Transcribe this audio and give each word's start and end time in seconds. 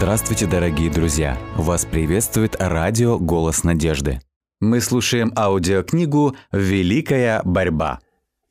Здравствуйте, 0.00 0.46
дорогие 0.46 0.90
друзья! 0.90 1.38
Вас 1.56 1.84
приветствует 1.84 2.56
радио 2.58 3.18
«Голос 3.18 3.64
надежды». 3.64 4.22
Мы 4.58 4.80
слушаем 4.80 5.30
аудиокнигу 5.36 6.34
«Великая 6.52 7.42
борьба». 7.42 8.00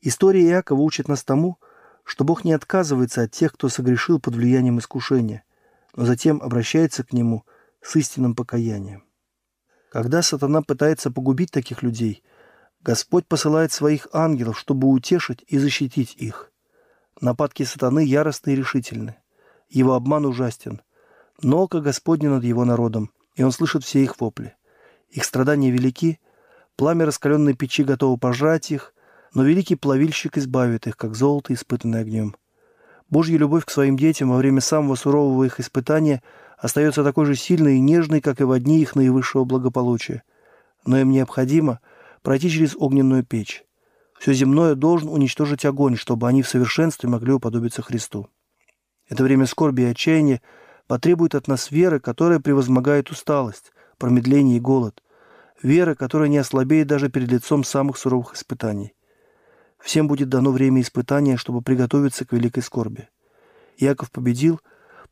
История 0.00 0.44
Иакова 0.44 0.80
учит 0.80 1.08
нас 1.08 1.24
тому, 1.24 1.58
что 2.04 2.22
Бог 2.22 2.44
не 2.44 2.52
отказывается 2.52 3.22
от 3.22 3.32
тех, 3.32 3.52
кто 3.54 3.68
согрешил 3.68 4.20
под 4.20 4.36
влиянием 4.36 4.78
искушения, 4.78 5.42
но 5.96 6.06
затем 6.06 6.40
обращается 6.40 7.02
к 7.02 7.12
Нему 7.12 7.44
с 7.82 7.96
истинным 7.96 8.36
покаянием. 8.36 9.02
Когда 9.90 10.22
сатана 10.22 10.62
пытается 10.62 11.10
погубить 11.10 11.50
таких 11.50 11.82
людей, 11.82 12.22
Господь 12.80 13.26
посылает 13.26 13.72
своих 13.72 14.06
ангелов, 14.12 14.56
чтобы 14.56 14.86
утешить 14.86 15.44
и 15.48 15.58
защитить 15.58 16.14
их. 16.14 16.52
Нападки 17.20 17.64
сатаны 17.64 18.04
яростны 18.04 18.52
и 18.52 18.56
решительны. 18.56 19.16
Его 19.68 19.94
обман 19.94 20.26
ужастен. 20.26 20.80
Но 21.42 21.62
око 21.62 21.80
Господне 21.80 22.28
над 22.28 22.44
его 22.44 22.64
народом, 22.64 23.10
и 23.34 23.42
он 23.42 23.52
слышит 23.52 23.84
все 23.84 24.02
их 24.02 24.20
вопли. 24.20 24.54
Их 25.08 25.24
страдания 25.24 25.70
велики, 25.70 26.20
пламя 26.76 27.06
раскаленной 27.06 27.54
печи 27.54 27.82
готово 27.82 28.18
пожрать 28.18 28.70
их, 28.70 28.94
но 29.32 29.42
великий 29.42 29.76
плавильщик 29.76 30.36
избавит 30.36 30.86
их, 30.86 30.96
как 30.96 31.14
золото, 31.14 31.54
испытанное 31.54 32.02
огнем. 32.02 32.36
Божья 33.08 33.38
любовь 33.38 33.64
к 33.64 33.70
своим 33.70 33.96
детям 33.96 34.30
во 34.30 34.36
время 34.36 34.60
самого 34.60 34.94
сурового 34.94 35.44
их 35.44 35.58
испытания 35.58 36.22
остается 36.58 37.02
такой 37.02 37.26
же 37.26 37.34
сильной 37.34 37.76
и 37.76 37.80
нежной, 37.80 38.20
как 38.20 38.40
и 38.40 38.44
в 38.44 38.58
дни 38.60 38.80
их 38.80 38.94
наивысшего 38.94 39.44
благополучия. 39.44 40.22
Но 40.84 40.98
им 40.98 41.10
необходимо 41.10 41.80
пройти 42.22 42.50
через 42.50 42.76
огненную 42.76 43.24
печь. 43.24 43.64
Все 44.18 44.34
земное 44.34 44.74
должен 44.74 45.08
уничтожить 45.08 45.64
огонь, 45.64 45.96
чтобы 45.96 46.28
они 46.28 46.42
в 46.42 46.48
совершенстве 46.48 47.08
могли 47.08 47.32
уподобиться 47.32 47.82
Христу. 47.82 48.28
Это 49.08 49.24
время 49.24 49.46
скорби 49.46 49.82
и 49.82 49.86
отчаяния 49.86 50.40
потребует 50.90 51.36
от 51.36 51.46
нас 51.46 51.70
веры, 51.70 52.00
которая 52.00 52.40
превозмогает 52.40 53.12
усталость, 53.12 53.70
промедление 53.96 54.56
и 54.56 54.60
голод. 54.60 55.04
Веры, 55.62 55.94
которая 55.94 56.28
не 56.28 56.38
ослабеет 56.38 56.88
даже 56.88 57.08
перед 57.08 57.30
лицом 57.30 57.62
самых 57.62 57.96
суровых 57.96 58.34
испытаний. 58.34 58.92
Всем 59.78 60.08
будет 60.08 60.28
дано 60.28 60.50
время 60.50 60.80
испытания, 60.80 61.36
чтобы 61.36 61.62
приготовиться 61.62 62.24
к 62.24 62.32
великой 62.32 62.64
скорби. 62.64 63.08
Яков 63.78 64.10
победил, 64.10 64.60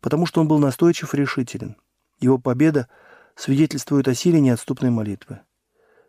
потому 0.01 0.27
что 0.27 0.41
он 0.41 0.49
был 0.49 0.59
настойчив 0.59 1.15
и 1.15 1.17
решителен. 1.17 1.77
Его 2.19 2.39
победа 2.39 2.89
свидетельствует 3.37 4.09
о 4.09 4.17
силе 4.17 4.41
неотступной 4.41 4.91
молитвы. 4.91 5.43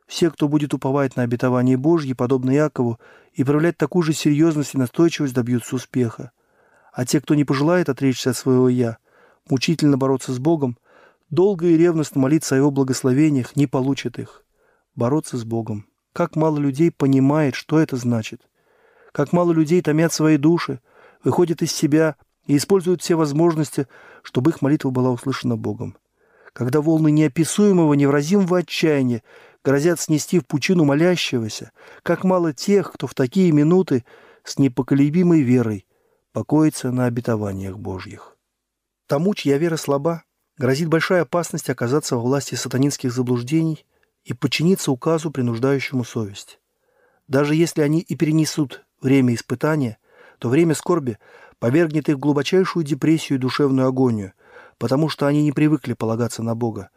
Все, 0.08 0.31
кто 0.31 0.47
будет 0.47 0.73
уповать 0.73 1.16
на 1.16 1.22
обетование 1.22 1.78
Божье, 1.78 2.16
подобно 2.16 2.50
Якову, 2.50 3.00
и 3.34 3.44
проявлять 3.44 3.78
такую 3.78 4.02
же 4.02 4.14
серьезность 4.14 4.73
и 4.73 4.80
настойчивость, 4.80 5.36
добьются 5.36 5.75
успеха. 5.75 6.31
А 6.92 7.06
те, 7.06 7.22
кто 7.22 7.36
не 7.36 7.44
пожелает 7.45 7.88
отречься 7.88 8.31
от 8.31 8.36
своего 8.36 8.67
«я», 8.67 8.97
мучительно 9.50 9.97
бороться 9.97 10.33
с 10.33 10.39
Богом, 10.39 10.78
долго 11.30 11.67
и 11.67 11.78
ревностно 11.78 12.22
молиться 12.22 12.55
о 12.55 12.58
Его 12.58 12.72
благословениях, 12.72 13.56
не 13.56 13.67
получат 13.67 14.19
их. 14.19 14.44
Бороться 14.95 15.38
с 15.38 15.44
Богом. 15.44 15.86
Как 16.14 16.36
мало 16.36 16.58
людей 16.58 16.91
понимает, 16.91 17.56
что 17.56 17.80
это 17.80 17.95
значит. 17.95 18.41
Как 19.11 19.33
мало 19.33 19.52
людей 19.52 19.81
томят 19.81 20.11
свои 20.11 20.38
души, 20.38 20.80
выходят 21.23 21.61
из 21.61 21.72
себя 21.72 22.16
и 22.45 22.58
используют 22.58 23.02
все 23.02 23.16
возможности, 23.16 23.88
чтобы 24.23 24.52
их 24.52 24.61
молитва 24.61 24.89
была 24.89 25.11
услышана 25.11 25.56
Богом. 25.56 25.97
Когда 26.53 26.81
волны 26.81 27.11
неописуемого, 27.11 27.94
невразимого 27.94 28.59
отчаяния 28.59 29.22
грозят 29.63 30.00
снести 30.00 30.39
в 30.39 30.47
пучину 30.47 30.84
молящегося, 30.84 31.72
как 32.03 32.23
мало 32.23 32.53
тех, 32.53 32.91
кто 32.91 33.08
в 33.08 33.13
такие 33.13 33.52
минуты 33.52 34.03
с 34.44 34.58
непоколебимой 34.58 35.41
верой 35.41 35.86
покоится 36.31 36.91
на 36.91 37.06
обетованиях 37.06 37.78
Божьих. 37.78 38.36
Тому, 39.10 39.34
чья 39.34 39.58
вера 39.58 39.75
слаба, 39.75 40.22
грозит 40.56 40.88
большая 40.88 41.24
опасность 41.24 41.68
оказаться 41.72 42.16
во 42.16 42.22
власти 42.22 42.53
сатанинских 42.53 43.12
заблуждений 43.12 43.84
и 44.24 44.34
подчиниться 44.34 44.92
указу, 44.92 45.31
принуждающему 45.31 46.03
совесть. 46.03 46.59
Даже 47.28 47.56
если 47.56 47.81
они 47.81 48.02
и 48.02 48.16
перенесут 48.16 48.86
время 49.02 49.34
испытания, 49.34 49.98
то 50.38 50.48
время 50.48 50.75
скорби 50.75 51.18
повергнет 51.58 52.08
их 52.08 52.18
в 52.18 52.19
глубочайшую 52.19 52.86
депрессию 52.86 53.40
и 53.40 53.42
душевную 53.42 53.88
агонию, 53.88 54.34
потому 54.78 55.09
что 55.09 55.25
они 55.25 55.42
не 55.42 55.53
привыкли 55.53 55.94
полагаться 55.94 56.44
на 56.44 56.53
Бога. 56.53 56.92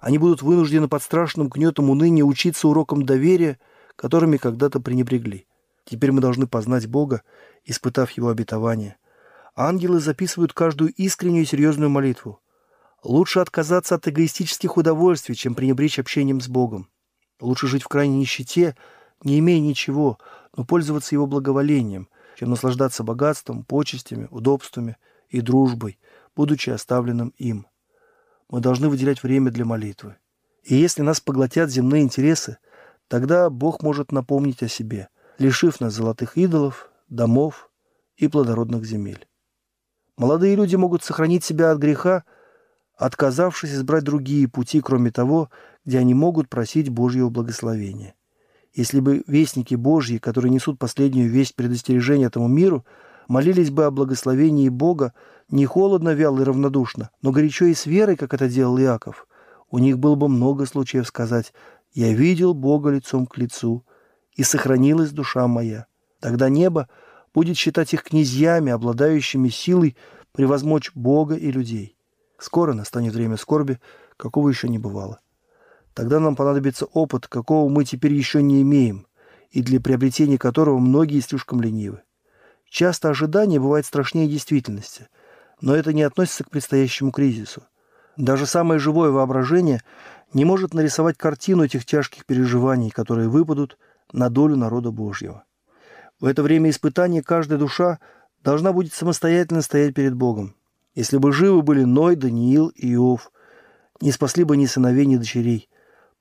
Они 0.00 0.16
будут 0.16 0.40
вынуждены 0.40 0.88
под 0.88 1.02
страшным 1.02 1.48
гнетом 1.48 1.90
уныния 1.90 2.24
учиться 2.24 2.66
урокам 2.66 3.04
доверия, 3.04 3.58
которыми 3.94 4.38
когда-то 4.38 4.80
пренебрегли. 4.80 5.46
Теперь 5.84 6.12
мы 6.12 6.22
должны 6.22 6.46
познать 6.46 6.86
Бога, 6.86 7.20
испытав 7.66 8.10
Его 8.12 8.30
обетование. 8.30 8.96
Ангелы 9.60 9.98
записывают 9.98 10.52
каждую 10.52 10.92
искреннюю 10.92 11.42
и 11.42 11.44
серьезную 11.44 11.90
молитву. 11.90 12.40
Лучше 13.02 13.40
отказаться 13.40 13.96
от 13.96 14.06
эгоистических 14.06 14.76
удовольствий, 14.76 15.34
чем 15.34 15.56
пренебречь 15.56 15.98
общением 15.98 16.40
с 16.40 16.46
Богом. 16.46 16.88
Лучше 17.40 17.66
жить 17.66 17.82
в 17.82 17.88
крайней 17.88 18.18
нищете, 18.18 18.76
не 19.24 19.40
имея 19.40 19.58
ничего, 19.58 20.20
но 20.56 20.64
пользоваться 20.64 21.16
Его 21.16 21.26
благоволением, 21.26 22.08
чем 22.38 22.50
наслаждаться 22.50 23.02
богатством, 23.02 23.64
почестями, 23.64 24.28
удобствами 24.30 24.96
и 25.28 25.40
дружбой, 25.40 25.98
будучи 26.36 26.70
оставленным 26.70 27.34
им. 27.36 27.66
Мы 28.48 28.60
должны 28.60 28.88
выделять 28.88 29.24
время 29.24 29.50
для 29.50 29.64
молитвы. 29.64 30.18
И 30.62 30.76
если 30.76 31.02
нас 31.02 31.20
поглотят 31.20 31.68
земные 31.68 32.04
интересы, 32.04 32.58
тогда 33.08 33.50
Бог 33.50 33.82
может 33.82 34.12
напомнить 34.12 34.62
о 34.62 34.68
себе, 34.68 35.08
лишив 35.36 35.80
нас 35.80 35.94
золотых 35.94 36.36
идолов, 36.36 36.92
домов 37.08 37.72
и 38.16 38.28
плодородных 38.28 38.84
земель. 38.84 39.27
Молодые 40.18 40.56
люди 40.56 40.74
могут 40.74 41.04
сохранить 41.04 41.44
себя 41.44 41.70
от 41.70 41.78
греха, 41.78 42.24
отказавшись 42.96 43.72
избрать 43.72 44.02
другие 44.02 44.48
пути, 44.48 44.80
кроме 44.80 45.12
того, 45.12 45.48
где 45.84 46.00
они 46.00 46.12
могут 46.12 46.48
просить 46.48 46.88
Божьего 46.88 47.30
благословения. 47.30 48.14
Если 48.74 48.98
бы 48.98 49.22
вестники 49.28 49.76
Божьи, 49.76 50.18
которые 50.18 50.50
несут 50.50 50.78
последнюю 50.78 51.30
весть 51.30 51.54
предостережения 51.54 52.26
этому 52.26 52.48
миру, 52.48 52.84
молились 53.28 53.70
бы 53.70 53.84
о 53.84 53.92
благословении 53.92 54.68
Бога 54.68 55.14
не 55.50 55.66
холодно, 55.66 56.10
вяло 56.10 56.40
и 56.40 56.44
равнодушно, 56.44 57.10
но 57.22 57.30
горячо 57.30 57.66
и 57.66 57.74
с 57.74 57.86
верой, 57.86 58.16
как 58.16 58.34
это 58.34 58.48
делал 58.48 58.76
Иаков, 58.78 59.28
у 59.70 59.78
них 59.78 60.00
было 60.00 60.16
бы 60.16 60.28
много 60.28 60.66
случаев 60.66 61.06
сказать 61.06 61.52
«Я 61.92 62.12
видел 62.12 62.54
Бога 62.54 62.90
лицом 62.90 63.26
к 63.26 63.38
лицу, 63.38 63.86
и 64.32 64.42
сохранилась 64.42 65.12
душа 65.12 65.46
моя». 65.46 65.86
Тогда 66.20 66.48
небо 66.48 66.88
будет 67.34 67.56
считать 67.56 67.94
их 67.94 68.02
князьями, 68.02 68.72
обладающими 68.72 69.48
силой 69.48 69.96
превозмочь 70.32 70.92
Бога 70.94 71.34
и 71.34 71.50
людей. 71.50 71.96
Скоро 72.38 72.72
настанет 72.72 73.14
время 73.14 73.36
скорби, 73.36 73.80
какого 74.16 74.48
еще 74.48 74.68
не 74.68 74.78
бывало. 74.78 75.20
Тогда 75.94 76.20
нам 76.20 76.36
понадобится 76.36 76.86
опыт, 76.86 77.26
какого 77.26 77.68
мы 77.68 77.84
теперь 77.84 78.12
еще 78.12 78.40
не 78.40 78.62
имеем, 78.62 79.06
и 79.50 79.62
для 79.62 79.80
приобретения 79.80 80.38
которого 80.38 80.78
многие 80.78 81.20
слишком 81.20 81.60
ленивы. 81.60 82.02
Часто 82.68 83.08
ожидание 83.08 83.58
бывает 83.58 83.86
страшнее 83.86 84.28
действительности, 84.28 85.08
но 85.60 85.74
это 85.74 85.92
не 85.92 86.02
относится 86.02 86.44
к 86.44 86.50
предстоящему 86.50 87.10
кризису. 87.10 87.62
Даже 88.16 88.46
самое 88.46 88.78
живое 88.78 89.10
воображение 89.10 89.82
не 90.32 90.44
может 90.44 90.74
нарисовать 90.74 91.16
картину 91.16 91.64
этих 91.64 91.84
тяжких 91.84 92.26
переживаний, 92.26 92.90
которые 92.90 93.28
выпадут 93.28 93.78
на 94.12 94.28
долю 94.28 94.56
народа 94.56 94.90
Божьего. 94.90 95.44
В 96.20 96.26
это 96.26 96.42
время 96.42 96.70
испытания 96.70 97.22
каждая 97.22 97.58
душа 97.58 98.00
должна 98.42 98.72
будет 98.72 98.92
самостоятельно 98.92 99.62
стоять 99.62 99.94
перед 99.94 100.14
Богом. 100.14 100.56
Если 100.94 101.16
бы 101.16 101.32
живы 101.32 101.62
были 101.62 101.84
Ной, 101.84 102.16
Даниил 102.16 102.68
и 102.68 102.92
Иов, 102.94 103.30
не 104.00 104.10
спасли 104.10 104.44
бы 104.44 104.56
ни 104.56 104.66
сыновей, 104.66 105.06
ни 105.06 105.16
дочерей. 105.16 105.68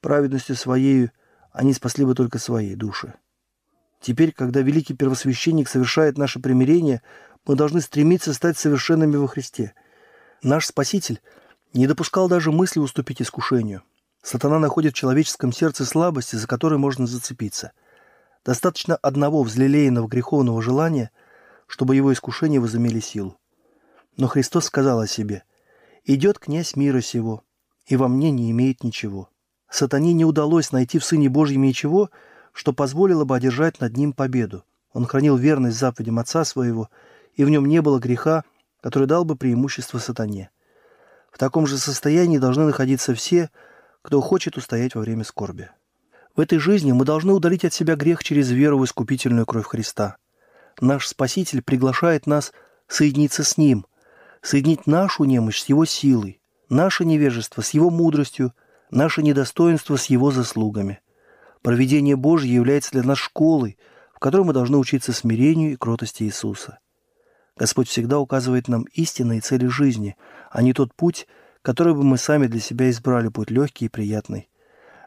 Праведностью 0.02 0.56
своей 0.56 1.10
они 1.52 1.74
спасли 1.74 2.06
бы 2.06 2.14
только 2.14 2.38
свои 2.38 2.76
души. 2.76 3.16
Теперь, 4.00 4.32
когда 4.32 4.62
великий 4.62 4.94
первосвященник 4.94 5.68
совершает 5.68 6.18
наше 6.18 6.40
примирение, 6.40 7.02
мы 7.48 7.56
должны 7.56 7.82
стремиться 7.82 8.34
стать 8.34 8.58
совершенными 8.58 9.16
во 9.16 9.28
Христе. 9.28 9.74
Наш 10.44 10.68
Спаситель 10.68 11.20
не 11.74 11.88
допускал 11.88 12.28
даже 12.28 12.52
мысли 12.52 12.80
уступить 12.80 13.22
искушению. 13.22 13.82
Сатана 14.22 14.60
находит 14.60 14.94
в 14.94 14.98
человеческом 14.98 15.52
сердце 15.52 15.86
слабости, 15.86 16.36
за 16.36 16.48
которые 16.48 16.78
можно 16.78 17.08
зацепиться. 17.08 17.72
Достаточно 18.48 18.96
одного 18.96 19.44
взлелеянного 19.44 20.08
греховного 20.08 20.62
желания, 20.62 21.12
чтобы 21.68 21.98
его 21.98 22.14
искушения 22.14 22.62
возымели 22.62 23.02
силу. 23.02 23.38
Но 24.16 24.28
Христос 24.28 24.64
сказал 24.64 25.02
о 25.02 25.06
себе, 25.08 25.44
«Идет 26.06 26.40
князь 26.40 26.78
мира 26.78 27.02
сего, 27.02 27.44
и 27.88 27.98
во 27.98 28.08
мне 28.08 28.32
не 28.32 28.50
имеет 28.52 28.86
ничего». 28.86 29.30
Сатане 29.70 30.14
не 30.14 30.24
удалось 30.24 30.72
найти 30.72 30.98
в 30.98 31.04
Сыне 31.04 31.28
Божьем 31.28 31.64
ничего, 31.64 32.10
что 32.54 32.72
позволило 32.72 33.26
бы 33.26 33.36
одержать 33.36 33.82
над 33.82 33.98
ним 33.98 34.14
победу. 34.14 34.64
Он 34.94 35.06
хранил 35.06 35.36
верность 35.36 35.78
заповедям 35.78 36.18
Отца 36.18 36.46
Своего, 36.46 36.90
и 37.34 37.44
в 37.44 37.50
нем 37.50 37.66
не 37.66 37.82
было 37.82 38.00
греха, 38.00 38.46
который 38.80 39.10
дал 39.10 39.26
бы 39.26 39.36
преимущество 39.36 39.98
сатане. 39.98 40.52
В 41.34 41.38
таком 41.38 41.68
же 41.68 41.78
состоянии 41.78 42.38
должны 42.38 42.64
находиться 42.64 43.14
все, 43.14 43.50
кто 44.02 44.22
хочет 44.22 44.56
устоять 44.56 44.96
во 44.96 45.02
время 45.02 45.26
скорби. 45.26 45.70
В 46.38 46.40
этой 46.40 46.60
жизни 46.60 46.92
мы 46.92 47.04
должны 47.04 47.34
удалить 47.34 47.66
от 47.66 47.74
себя 47.74 47.96
грех 47.96 48.24
через 48.24 48.52
веру 48.52 48.78
в 48.78 48.86
искупительную 48.86 49.48
кровь 49.48 49.66
Христа. 49.66 50.18
Наш 50.80 51.08
Спаситель 51.08 51.64
приглашает 51.64 52.28
нас 52.28 52.54
соединиться 52.88 53.44
с 53.44 53.58
Ним, 53.58 53.88
соединить 54.44 54.86
нашу 54.86 55.24
немощь 55.24 55.60
с 55.60 55.66
Его 55.66 55.86
силой. 55.86 56.40
Наше 56.70 57.06
невежество 57.06 57.62
с 57.62 57.72
Его 57.72 57.90
мудростью, 57.90 58.54
наше 58.92 59.24
недостоинство 59.24 59.96
с 59.96 60.06
Его 60.06 60.30
заслугами. 60.30 61.00
Проведение 61.64 62.16
Божье 62.16 62.54
является 62.54 62.92
для 62.92 63.02
нас 63.02 63.18
школой, 63.18 63.76
в 64.14 64.20
которой 64.20 64.44
мы 64.46 64.54
должны 64.54 64.78
учиться 64.78 65.14
смирению 65.14 65.72
и 65.72 65.76
кротости 65.76 66.22
Иисуса. 66.22 66.78
Господь 67.56 67.90
всегда 67.90 68.20
указывает 68.20 68.68
нам 68.68 68.84
истинные 68.94 69.42
цели 69.42 69.66
жизни, 69.66 70.16
а 70.52 70.62
не 70.62 70.74
тот 70.74 70.94
путь, 70.94 71.26
который 71.64 71.96
бы 71.96 72.04
мы 72.04 72.20
сами 72.20 72.46
для 72.46 72.60
себя 72.60 72.92
избрали, 72.92 73.30
путь 73.30 73.50
легкий 73.50 73.86
и 73.86 73.90
приятный. 73.90 74.50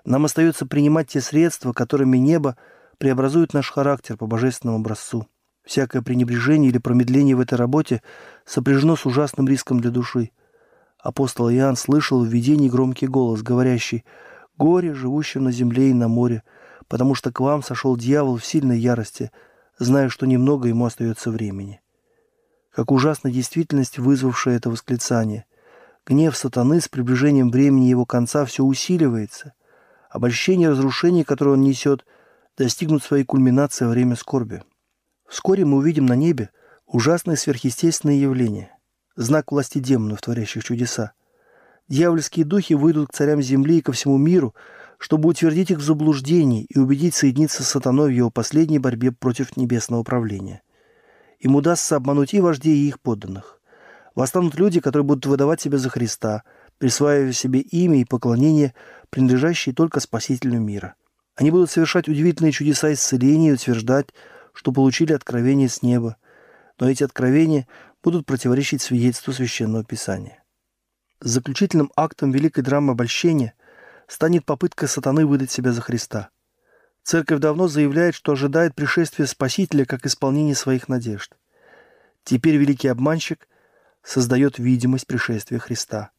Нам 0.05 0.25
остается 0.25 0.67
принимать 0.67 1.09
те 1.09 1.21
средства, 1.21 1.73
которыми 1.73 2.17
небо 2.17 2.57
преобразует 2.99 3.55
наш 3.55 3.71
характер 3.71 4.17
по 4.17 4.27
божественному 4.27 4.79
образцу. 4.79 5.27
Всякое 5.65 6.03
пренебрежение 6.03 6.71
или 6.71 6.79
промедление 6.79 7.37
в 7.37 7.41
этой 7.41 7.55
работе 7.55 8.03
сопряжено 8.45 8.97
с 8.97 9.07
ужасным 9.07 9.47
риском 9.47 9.81
для 9.81 9.91
души. 9.91 10.31
Апостол 10.99 11.51
Иоанн 11.51 11.77
слышал 11.77 12.25
в 12.25 12.29
видении 12.29 12.69
громкий 12.69 13.07
голос, 13.07 13.43
говорящий 13.43 14.05
«Горе, 14.59 14.95
живущим 14.95 15.45
на 15.45 15.53
земле 15.53 15.91
и 15.91 15.95
на 15.95 16.09
море, 16.09 16.43
потому 16.89 17.15
что 17.15 17.33
к 17.33 17.41
вам 17.41 17.63
сошел 17.63 17.97
дьявол 17.97 18.37
в 18.37 18.45
сильной 18.45 18.79
ярости, 18.79 19.31
зная, 19.79 20.09
что 20.09 20.27
немного 20.27 20.69
ему 20.69 20.85
остается 20.85 21.31
времени». 21.31 21.81
Как 22.71 22.93
ужасна 22.93 23.31
действительность, 23.31 23.99
вызвавшая 23.99 24.57
это 24.57 24.71
восклицание. 24.71 25.45
Гнев 26.07 26.37
сатаны 26.37 26.81
с 26.81 26.89
приближением 26.89 27.51
времени 27.51 27.87
его 27.87 28.07
конца 28.07 28.45
все 28.45 28.65
усиливается. 28.65 29.55
Обольщение 30.11 30.69
и 30.69 30.73
разрушение, 30.73 31.25
которое 31.25 31.53
он 31.53 31.63
несет, 31.63 32.05
достигнут 32.59 33.05
своей 33.05 33.25
кульминации 33.25 33.85
во 33.85 33.93
время 33.93 34.17
скорби. 34.17 34.63
Вскоре 35.29 35.65
мы 35.65 35.79
увидим 35.79 36.07
на 36.07 36.17
небе 36.17 36.51
ужасные 36.87 37.37
сверхъестественные 37.37 38.21
явления, 38.21 38.77
знак 39.15 39.53
власти 39.53 39.79
демонов, 39.79 40.21
творящих 40.21 40.65
чудеса. 40.65 41.13
Дьявольские 41.89 42.45
духи 42.45 42.75
выйдут 42.75 43.11
к 43.11 43.15
царям 43.15 43.41
земли 43.41 43.79
и 43.79 43.81
ко 43.81 43.93
всему 43.93 44.19
миру, 44.19 44.55
чтобы 44.99 45.29
утвердить 45.29 45.71
их 45.71 45.79
в 45.79 45.85
заблуждении 45.85 46.67
и 46.69 46.79
убедить 46.79 47.15
соединиться 47.15 47.63
с 47.63 47.69
сатаной 47.69 48.09
в 48.09 48.17
его 48.17 48.31
последней 48.31 48.81
борьбе 48.81 49.13
против 49.13 49.57
небесного 49.57 50.03
правления. 50.03 50.63
Им 51.39 51.55
удастся 51.55 51.97
обмануть 51.97 52.35
и 52.35 52.41
вождей, 52.41 52.77
и 52.77 52.89
их 52.89 53.01
подданных. 53.01 53.61
Восстанут 54.17 54.57
люди, 54.57 54.81
которые 54.81 55.05
будут 55.05 55.27
выдавать 55.27 55.61
себя 55.61 55.79
за 55.79 55.89
Христа, 55.89 56.43
присваивая 56.81 57.33
себе 57.33 57.61
имя 57.61 58.01
и 58.01 58.07
поклонение, 58.07 58.75
принадлежащие 59.11 59.75
только 59.75 60.01
Спасителю 60.01 60.59
мира. 60.59 60.95
Они 61.37 61.51
будут 61.51 61.71
совершать 61.71 62.09
удивительные 62.09 62.53
чудеса 62.53 62.91
исцеления 62.93 63.51
и 63.51 63.53
утверждать, 63.53 64.09
что 64.55 64.73
получили 64.73 65.13
откровение 65.13 65.69
с 65.69 65.83
неба, 65.83 66.17
но 66.81 66.91
эти 66.91 67.05
откровения 67.05 67.69
будут 68.03 68.25
противоречить 68.25 68.81
свидетельству 68.81 69.35
Священного 69.35 69.85
Писания. 69.85 70.43
Заключительным 71.21 71.93
актом 71.97 72.33
великой 72.33 72.63
драмы 72.63 72.93
обольщения 72.93 73.53
станет 74.09 74.47
попытка 74.47 74.87
сатаны 74.87 75.27
выдать 75.27 75.51
себя 75.51 75.73
за 75.73 75.83
Христа. 75.83 76.31
Церковь 77.03 77.41
давно 77.41 77.69
заявляет, 77.69 78.15
что 78.15 78.33
ожидает 78.33 78.75
пришествия 78.75 79.27
Спасителя 79.27 79.85
как 79.85 80.07
исполнение 80.07 80.55
своих 80.55 80.89
надежд. 80.89 81.37
Теперь 82.25 82.57
великий 82.57 82.89
обманщик 82.89 83.49
создает 84.03 84.59
видимость 84.59 85.07
пришествия 85.07 85.59
Христа. 85.59 86.13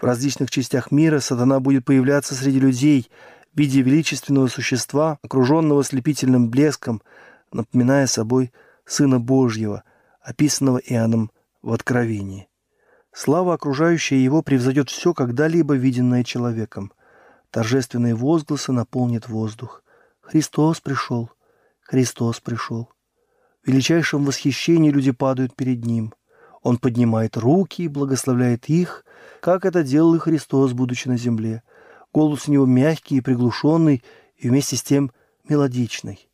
В 0.00 0.04
различных 0.04 0.50
частях 0.50 0.90
мира 0.90 1.20
сатана 1.20 1.60
будет 1.60 1.84
появляться 1.84 2.34
среди 2.34 2.58
людей 2.58 3.10
в 3.52 3.58
виде 3.58 3.82
величественного 3.82 4.46
существа, 4.46 5.18
окруженного 5.22 5.84
слепительным 5.84 6.48
блеском, 6.48 7.02
напоминая 7.52 8.06
собой 8.06 8.50
Сына 8.86 9.20
Божьего, 9.20 9.84
описанного 10.22 10.78
Иоанном 10.78 11.30
в 11.60 11.72
Откровении. 11.72 12.48
Слава, 13.12 13.54
окружающая 13.54 14.22
его, 14.22 14.42
превзойдет 14.42 14.88
все, 14.88 15.12
когда-либо 15.12 15.74
виденное 15.74 16.24
человеком. 16.24 16.92
Торжественные 17.50 18.14
возгласы 18.14 18.72
наполнят 18.72 19.28
воздух. 19.28 19.82
Христос 20.22 20.80
пришел, 20.80 21.30
Христос 21.82 22.40
пришел. 22.40 22.88
В 23.62 23.68
величайшем 23.68 24.24
восхищении 24.24 24.90
люди 24.90 25.10
падают 25.10 25.54
перед 25.54 25.84
Ним. 25.84 26.14
Он 26.62 26.78
поднимает 26.78 27.36
руки 27.36 27.82
и 27.82 27.88
благословляет 27.88 28.68
их, 28.68 29.04
как 29.40 29.64
это 29.64 29.82
делал 29.82 30.14
и 30.14 30.18
Христос, 30.18 30.72
будучи 30.72 31.08
на 31.08 31.16
земле. 31.16 31.62
Голос 32.12 32.48
у 32.48 32.52
него 32.52 32.66
мягкий 32.66 33.16
и 33.16 33.20
приглушенный, 33.20 34.02
и 34.36 34.48
вместе 34.48 34.76
с 34.76 34.82
тем 34.82 35.10
мелодичный. 35.48 36.28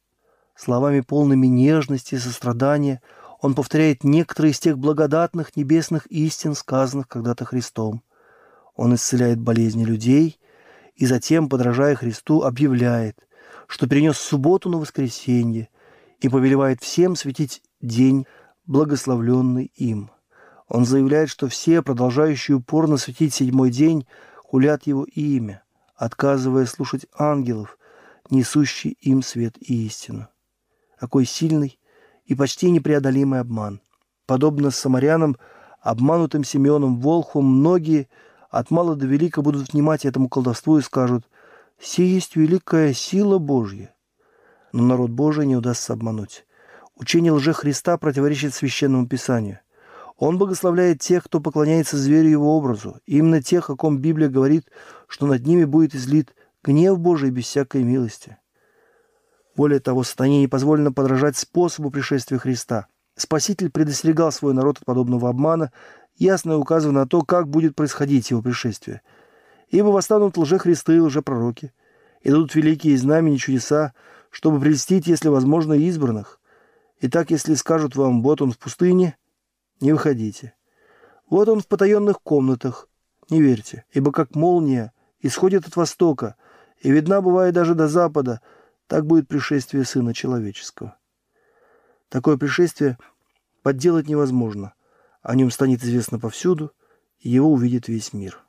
Словами 0.56 1.00
полными 1.00 1.46
нежности 1.46 2.14
и 2.14 2.18
сострадания 2.18 3.02
он 3.40 3.54
повторяет 3.54 4.02
некоторые 4.02 4.52
из 4.52 4.58
тех 4.58 4.78
благодатных 4.78 5.54
небесных 5.56 6.06
истин, 6.06 6.54
сказанных 6.54 7.06
когда-то 7.06 7.44
Христом. 7.44 8.02
Он 8.74 8.94
исцеляет 8.94 9.38
болезни 9.38 9.84
людей 9.84 10.40
и 10.96 11.06
затем, 11.06 11.48
подражая 11.48 11.94
Христу, 11.94 12.42
объявляет, 12.42 13.26
что 13.66 13.86
перенес 13.86 14.16
субботу 14.18 14.70
на 14.70 14.78
воскресенье 14.78 15.68
и 16.20 16.28
повелевает 16.28 16.82
всем 16.82 17.16
светить 17.16 17.62
день, 17.80 18.26
благословленный 18.66 19.70
им. 19.76 20.10
Он 20.68 20.84
заявляет, 20.84 21.28
что 21.28 21.48
все, 21.48 21.82
продолжающие 21.82 22.56
упорно 22.56 22.96
светить 22.96 23.34
седьмой 23.34 23.70
день, 23.70 24.06
хулят 24.36 24.86
его 24.86 25.04
имя, 25.04 25.62
отказывая 25.94 26.66
слушать 26.66 27.06
ангелов, 27.16 27.78
несущие 28.30 28.94
им 28.94 29.22
свет 29.22 29.56
и 29.60 29.86
истину. 29.86 30.28
Какой 30.98 31.24
сильный 31.24 31.78
и 32.24 32.34
почти 32.34 32.70
непреодолимый 32.70 33.40
обман. 33.40 33.80
Подобно 34.26 34.70
самарянам, 34.70 35.36
обманутым 35.80 36.42
Симеоном 36.42 36.98
Волхвом, 36.98 37.44
многие 37.44 38.08
от 38.50 38.70
мала 38.70 38.96
до 38.96 39.06
велика 39.06 39.42
будут 39.42 39.72
внимать 39.72 40.04
этому 40.04 40.28
колдовству 40.28 40.78
и 40.78 40.82
скажут 40.82 41.28
«Се 41.78 42.04
есть 42.04 42.34
великая 42.34 42.92
сила 42.92 43.38
Божья». 43.38 43.94
Но 44.72 44.82
народ 44.82 45.10
Божий 45.10 45.46
не 45.46 45.54
удастся 45.54 45.92
обмануть. 45.92 46.44
Учение 46.96 47.30
лже 47.30 47.52
Христа 47.52 47.98
противоречит 47.98 48.54
Священному 48.54 49.06
Писанию. 49.06 49.60
Он 50.16 50.38
благословляет 50.38 51.00
тех, 51.00 51.24
кто 51.24 51.40
поклоняется 51.40 51.98
зверю 51.98 52.30
его 52.30 52.56
образу, 52.56 53.00
именно 53.04 53.42
тех, 53.42 53.68
о 53.68 53.76
ком 53.76 53.98
Библия 53.98 54.28
говорит, 54.28 54.66
что 55.08 55.26
над 55.26 55.46
ними 55.46 55.64
будет 55.64 55.94
излит 55.94 56.34
гнев 56.64 56.98
Божий 56.98 57.30
без 57.30 57.44
всякой 57.44 57.82
милости. 57.82 58.38
Более 59.56 59.80
того, 59.80 60.04
сатане 60.04 60.40
не 60.40 60.48
позволено 60.48 60.92
подражать 60.92 61.36
способу 61.36 61.90
пришествия 61.90 62.38
Христа. 62.38 62.86
Спаситель 63.14 63.70
предостерегал 63.70 64.32
свой 64.32 64.54
народ 64.54 64.78
от 64.78 64.84
подобного 64.84 65.28
обмана, 65.28 65.70
ясно 66.16 66.58
указывая 66.58 66.94
на 66.94 67.06
то, 67.06 67.22
как 67.22 67.48
будет 67.48 67.74
происходить 67.74 68.30
его 68.30 68.42
пришествие. 68.42 69.02
Ибо 69.68 69.88
восстанут 69.88 70.36
лжехристы 70.36 70.96
и 70.96 71.00
лжепророки, 71.00 71.72
и 72.22 72.30
дадут 72.30 72.54
великие 72.54 72.96
знамения 72.96 73.36
и 73.36 73.40
чудеса, 73.40 73.92
чтобы 74.30 74.60
прельстить, 74.60 75.06
если 75.06 75.28
возможно, 75.28 75.74
избранных. 75.74 76.40
Итак, 77.00 77.30
если 77.30 77.54
скажут 77.54 77.96
вам, 77.96 78.22
вот 78.22 78.42
он 78.42 78.52
в 78.52 78.58
пустыне, 78.58 79.16
не 79.80 79.92
выходите. 79.92 80.54
Вот 81.28 81.48
он 81.48 81.60
в 81.60 81.66
потаенных 81.66 82.20
комнатах, 82.22 82.88
не 83.30 83.40
верьте, 83.40 83.84
ибо 83.92 84.12
как 84.12 84.34
молния 84.34 84.92
исходит 85.20 85.66
от 85.66 85.76
востока, 85.76 86.36
и 86.80 86.90
видна 86.90 87.20
бывает 87.20 87.54
даже 87.54 87.74
до 87.74 87.88
запада– 87.88 88.40
так 88.86 89.06
будет 89.06 89.28
пришествие 89.28 89.84
Сына 89.84 90.14
Человеческого. 90.14 90.96
Такое 92.08 92.36
пришествие 92.36 92.98
подделать 93.62 94.08
невозможно. 94.08 94.74
О 95.22 95.34
нем 95.34 95.50
станет 95.50 95.82
известно 95.82 96.20
повсюду, 96.20 96.72
и 97.18 97.28
его 97.28 97.50
увидит 97.50 97.88
весь 97.88 98.12
мир. 98.12 98.44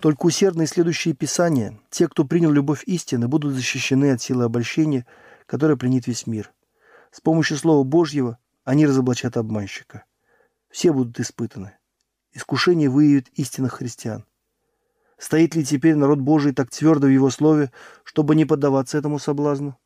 Только 0.00 0.26
усердно 0.26 0.64
исследующие 0.64 1.14
Писания, 1.14 1.78
те, 1.90 2.08
кто 2.08 2.24
принял 2.24 2.50
любовь 2.50 2.82
истины, 2.84 3.28
будут 3.28 3.54
защищены 3.54 4.10
от 4.10 4.20
силы 4.20 4.44
обольщения, 4.44 5.06
которая 5.46 5.76
пленит 5.76 6.06
весь 6.06 6.26
мир. 6.26 6.52
С 7.12 7.20
помощью 7.20 7.56
Слова 7.56 7.84
Божьего 7.84 8.38
они 8.64 8.86
разоблачат 8.86 9.36
обманщика. 9.36 10.04
Все 10.70 10.92
будут 10.92 11.18
испытаны. 11.20 11.72
Искушение 12.32 12.88
выявит 12.88 13.28
истинных 13.34 13.74
христиан. 13.74 14.24
Стоит 15.18 15.54
ли 15.54 15.64
теперь 15.64 15.96
народ 15.96 16.20
Божий 16.20 16.54
так 16.54 16.70
твердо 16.70 17.06
в 17.06 17.10
его 17.10 17.28
слове, 17.28 17.72
чтобы 18.04 18.34
не 18.34 18.46
поддаваться 18.46 18.96
этому 18.96 19.18
соблазну? 19.18 19.76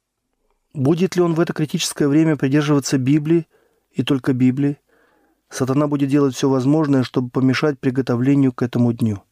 Будет 0.74 1.16
ли 1.16 1.22
он 1.22 1.34
в 1.34 1.40
это 1.40 1.52
критическое 1.52 2.06
время 2.06 2.36
придерживаться 2.36 2.98
Библии 2.98 3.46
и 3.90 4.02
только 4.02 4.32
Библии? 4.32 4.78
Сатана 5.48 5.86
будет 5.86 6.08
делать 6.08 6.34
все 6.34 6.48
возможное, 6.48 7.02
чтобы 7.02 7.30
помешать 7.30 7.78
приготовлению 7.78 8.52
к 8.52 8.62
этому 8.62 8.92
дню. 8.92 9.22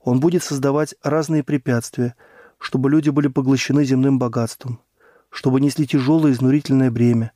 Он 0.00 0.20
будет 0.20 0.42
создавать 0.42 0.94
разные 1.02 1.42
препятствия, 1.42 2.14
чтобы 2.58 2.90
люди 2.90 3.10
были 3.10 3.28
поглощены 3.28 3.84
земным 3.84 4.18
богатством, 4.18 4.80
чтобы 5.30 5.60
несли 5.60 5.86
тяжелое 5.86 6.32
изнурительное 6.32 6.90
бремя, 6.90 7.32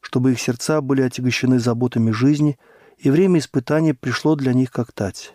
чтобы 0.00 0.32
их 0.32 0.40
сердца 0.40 0.80
были 0.80 1.02
отягощены 1.02 1.58
заботами 1.58 2.10
жизни, 2.10 2.58
и 2.98 3.10
время 3.10 3.38
испытания 3.38 3.94
пришло 3.94 4.34
для 4.36 4.52
них 4.52 4.70
как 4.70 4.92
тать 4.92 5.34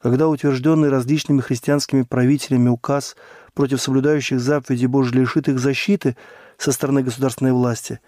когда 0.00 0.28
утвержденный 0.28 0.88
различными 0.88 1.40
христианскими 1.40 2.02
правителями 2.02 2.68
указ 2.68 3.16
против 3.54 3.80
соблюдающих 3.82 4.40
заповеди 4.40 4.86
Божьи 4.86 5.16
лишит 5.16 5.48
их 5.48 5.58
защиты 5.58 6.16
со 6.56 6.72
стороны 6.72 7.02
государственной 7.02 7.52
власти 7.52 8.00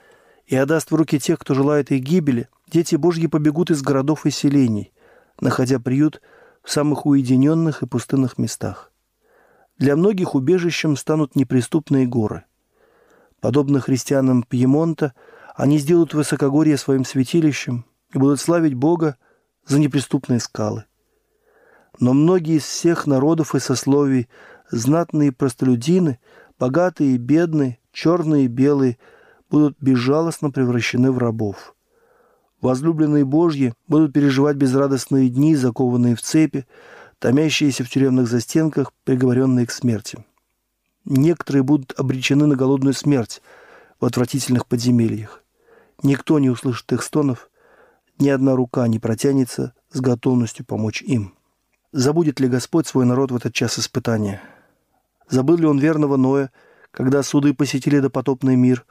и 0.46 0.56
отдаст 0.56 0.90
в 0.90 0.94
руки 0.94 1.18
тех, 1.18 1.38
кто 1.38 1.54
желает 1.54 1.90
их 1.90 2.02
гибели, 2.02 2.48
дети 2.68 2.96
Божьи 2.96 3.26
побегут 3.26 3.70
из 3.70 3.82
городов 3.82 4.26
и 4.26 4.30
селений, 4.30 4.92
находя 5.40 5.78
приют 5.78 6.20
в 6.62 6.70
самых 6.70 7.06
уединенных 7.06 7.82
и 7.82 7.86
пустынных 7.86 8.38
местах. 8.38 8.92
Для 9.78 9.96
многих 9.96 10.34
убежищем 10.34 10.96
станут 10.96 11.36
неприступные 11.36 12.06
горы. 12.06 12.44
Подобно 13.40 13.80
христианам 13.80 14.42
Пьемонта, 14.42 15.14
они 15.56 15.78
сделают 15.78 16.14
высокогорье 16.14 16.76
своим 16.76 17.04
святилищем 17.04 17.86
и 18.12 18.18
будут 18.18 18.40
славить 18.40 18.74
Бога 18.74 19.16
за 19.66 19.78
неприступные 19.78 20.40
скалы. 20.40 20.84
Но 21.98 22.12
многие 22.12 22.56
из 22.56 22.64
всех 22.64 23.06
народов 23.06 23.54
и 23.54 23.60
сословий, 23.60 24.28
знатные 24.70 25.32
простолюдины, 25.32 26.18
богатые 26.58 27.14
и 27.14 27.18
бедные, 27.18 27.78
черные 27.92 28.44
и 28.44 28.48
белые, 28.48 28.98
будут 29.50 29.76
безжалостно 29.80 30.50
превращены 30.50 31.12
в 31.12 31.18
рабов. 31.18 31.74
Возлюбленные 32.60 33.24
Божьи 33.24 33.74
будут 33.88 34.12
переживать 34.12 34.56
безрадостные 34.56 35.28
дни, 35.28 35.56
закованные 35.56 36.14
в 36.14 36.22
цепи, 36.22 36.66
томящиеся 37.18 37.84
в 37.84 37.88
тюремных 37.88 38.28
застенках, 38.28 38.92
приговоренные 39.04 39.66
к 39.66 39.72
смерти. 39.72 40.24
Некоторые 41.04 41.62
будут 41.62 41.98
обречены 41.98 42.46
на 42.46 42.56
голодную 42.56 42.94
смерть 42.94 43.42
в 43.98 44.04
отвратительных 44.04 44.66
подземельях. 44.66 45.42
Никто 46.02 46.38
не 46.38 46.50
услышит 46.50 46.92
их 46.92 47.02
стонов, 47.02 47.49
ни 48.20 48.28
одна 48.28 48.54
рука 48.54 48.86
не 48.88 48.98
протянется 48.98 49.74
с 49.92 50.00
готовностью 50.00 50.64
помочь 50.64 51.02
им. 51.02 51.34
Забудет 51.92 52.38
ли 52.38 52.48
Господь 52.48 52.86
свой 52.86 53.04
народ 53.04 53.30
в 53.32 53.36
этот 53.36 53.52
час 53.52 53.78
испытания? 53.78 54.40
Забыл 55.28 55.56
ли 55.56 55.66
он 55.66 55.78
верного 55.78 56.16
Ноя, 56.16 56.50
когда 56.90 57.22
суды 57.22 57.54
посетили 57.54 57.98
допотопный 57.98 58.56
мир? 58.56 58.86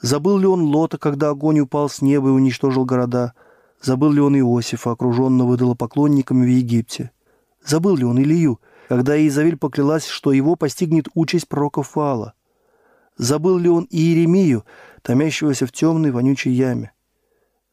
Забыл 0.00 0.38
ли 0.38 0.46
он 0.46 0.62
Лота, 0.62 0.98
когда 0.98 1.30
огонь 1.30 1.60
упал 1.60 1.88
с 1.88 2.02
неба 2.02 2.28
и 2.28 2.32
уничтожил 2.32 2.84
города? 2.84 3.34
Забыл 3.80 4.12
ли 4.12 4.20
он 4.20 4.36
Иосифа, 4.36 4.92
окруженного 4.92 5.56
идолопоклонниками 5.56 6.44
в 6.44 6.48
Египте? 6.48 7.10
Забыл 7.64 7.96
ли 7.96 8.04
он 8.04 8.20
Илью, 8.20 8.60
когда 8.88 9.16
Иезавель 9.16 9.56
поклялась, 9.56 10.06
что 10.06 10.32
его 10.32 10.56
постигнет 10.56 11.06
участь 11.14 11.48
пророка 11.48 11.82
Фала? 11.82 12.34
Забыл 13.16 13.58
ли 13.58 13.68
он 13.68 13.86
Иеремию, 13.90 14.64
томящегося 15.02 15.66
в 15.66 15.72
темной 15.72 16.10
вонючей 16.10 16.52
яме? 16.52 16.91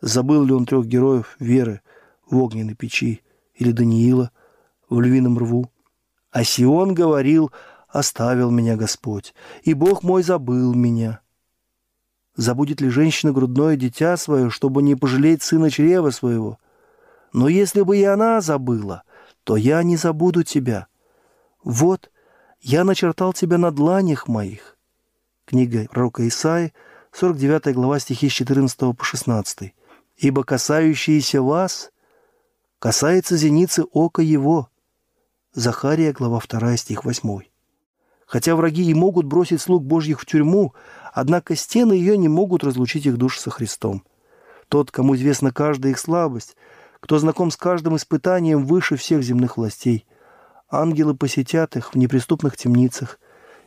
Забыл 0.01 0.43
ли 0.43 0.53
он 0.53 0.65
трех 0.65 0.85
героев 0.85 1.35
веры 1.39 1.81
в 2.29 2.37
огненной 2.37 2.75
печи 2.75 3.21
или 3.55 3.71
Даниила– 3.71 4.31
в 4.89 4.99
львином 4.99 5.37
рву. 5.37 5.71
А 6.31 6.43
Сион 6.43 6.93
говорил, 6.93 7.51
оставил 7.87 8.51
меня 8.51 8.75
Господь, 8.75 9.33
и 9.63 9.73
Бог 9.73 10.03
мой 10.03 10.23
забыл 10.23 10.73
меня. 10.73 11.21
Забудет 12.35 12.81
ли 12.81 12.89
женщина 12.89 13.31
грудное 13.31 13.75
дитя 13.75 14.15
свое, 14.17 14.49
чтобы 14.49 14.81
не 14.81 14.95
пожалеть 14.95 15.43
сына 15.43 15.69
чрева 15.69 16.11
своего? 16.11 16.57
Но 17.33 17.47
если 17.47 17.81
бы 17.81 17.97
и 17.97 18.03
она 18.03 18.41
забыла, 18.41 19.03
то 19.43 19.55
я 19.55 19.81
не 19.83 19.97
забуду 19.97 20.43
тебя. 20.43 20.87
Вот, 21.63 22.11
я 22.61 22.83
начертал 22.83 23.33
тебя 23.33 23.57
на 23.57 23.71
дланях 23.71 24.27
моих. 24.27 24.77
Книга 25.45 25.87
пророка 25.89 26.27
Исаи, 26.27 26.73
49 27.11 27.73
глава 27.73 27.99
стихи 27.99 28.29
с 28.29 28.33
14 28.33 28.95
по 28.95 29.03
16. 29.03 29.73
«Ибо 30.19 30.43
касающиеся 30.43 31.41
вас 31.41 31.91
касается 32.79 33.37
зеницы 33.37 33.85
ока 33.93 34.21
его, 34.21 34.69
Захария, 35.53 36.11
глава 36.11 36.41
2, 36.45 36.75
стих 36.75 37.05
8. 37.05 37.39
Хотя 38.25 38.55
враги 38.57 38.83
и 38.83 38.93
могут 38.93 39.25
бросить 39.25 39.61
слуг 39.61 39.85
Божьих 39.85 40.19
в 40.19 40.25
тюрьму, 40.25 40.73
однако 41.13 41.55
стены 41.55 41.93
ее 41.93 42.17
не 42.17 42.27
могут 42.27 42.65
разлучить 42.65 43.05
их 43.05 43.15
душ 43.15 43.39
со 43.39 43.49
Христом. 43.49 44.03
Тот, 44.67 44.91
кому 44.91 45.15
известна 45.15 45.53
каждая 45.53 45.93
их 45.93 45.99
слабость, 45.99 46.57
кто 46.99 47.17
знаком 47.17 47.49
с 47.49 47.55
каждым 47.55 47.95
испытанием 47.95 48.65
выше 48.65 48.97
всех 48.97 49.23
земных 49.23 49.55
властей. 49.55 50.05
Ангелы 50.69 51.15
посетят 51.15 51.77
их 51.77 51.93
в 51.93 51.97
неприступных 51.97 52.57
темницах 52.57 53.21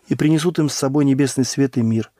и 0.06 0.14
принесут 0.14 0.58
им 0.58 0.68
с 0.68 0.74
собой 0.74 1.06
небесный 1.06 1.46
свет 1.46 1.78
и 1.78 1.82
мир. 1.82 2.12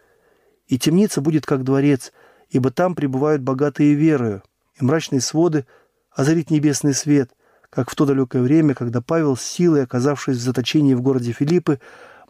И 0.69 0.79
темница 0.79 1.21
будет 1.21 1.45
как 1.45 1.65
дворец, 1.65 2.15
ибо 2.53 2.71
там 2.71 2.95
пребывают 2.95 3.43
богатые 3.43 3.95
верою, 3.95 4.43
и 4.81 4.85
мрачные 4.85 5.21
своды 5.21 5.67
озарит 6.13 6.51
небесный 6.51 6.95
свет– 6.95 7.33
как 7.73 7.91
в 7.91 7.95
то 7.95 8.05
далекое 8.05 8.43
время, 8.43 8.75
когда 8.75 9.01
Павел 9.01 9.35
силой, 9.35 9.85
оказавшись 9.85 10.37
в 10.37 10.43
заточении 10.43 10.93
в 10.93 11.01
городе 11.01 11.33
Филиппы, 11.33 11.81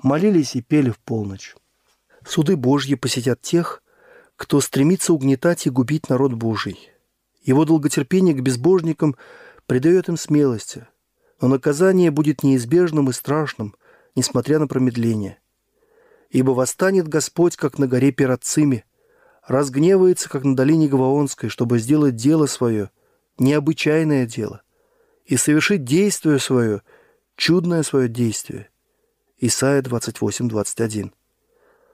молились 0.01 0.55
и 0.55 0.63
пели 0.63 0.91
в 0.91 1.01
полночь. 1.01 1.57
Суды 2.25 2.57
Божьи 2.57 2.95
посетят 2.95 3.43
тех, 3.43 3.83
кто 4.37 4.61
стремится 4.61 5.13
угнетать 5.13 5.67
и 5.67 5.71
губить 5.71 6.09
народ 6.09 6.35
Божий. 6.35 6.79
Его 7.43 7.65
долготерпение 7.65 8.37
к 8.37 8.41
безбожникам 8.41 9.17
придает 9.67 10.09
им 10.09 10.17
смелости, 10.17 10.87
но 11.41 11.49
наказание 11.49 12.13
будет 12.13 12.45
неизбежным 12.45 13.11
и 13.11 13.13
страшным, 13.13 13.75
несмотря 14.15 14.61
на 14.61 14.69
промедление. 14.69 15.41
Ибо 16.31 16.53
восстанет 16.53 17.09
Господь, 17.09 17.57
как 17.57 17.81
на 17.81 17.89
горе 17.89 18.13
Перацими, 18.13 18.85
разгневается, 19.47 20.29
как 20.29 20.45
на 20.45 20.57
долине 20.57 20.89
Гаваонской, 20.89 21.49
чтобы 21.49 21.79
сделать 21.79 22.17
дело 22.17 22.47
свое, 22.47 22.91
необычайное 23.39 24.27
дело– 24.27 24.63
и 25.25 25.37
совершить 25.37 25.85
действие 25.85 26.39
свое, 26.39 26.83
чудное 27.37 27.83
свое 27.83 28.09
действие. 28.09 28.69
Исайя 29.39 29.83
28, 29.83 30.49
21. 30.49 31.13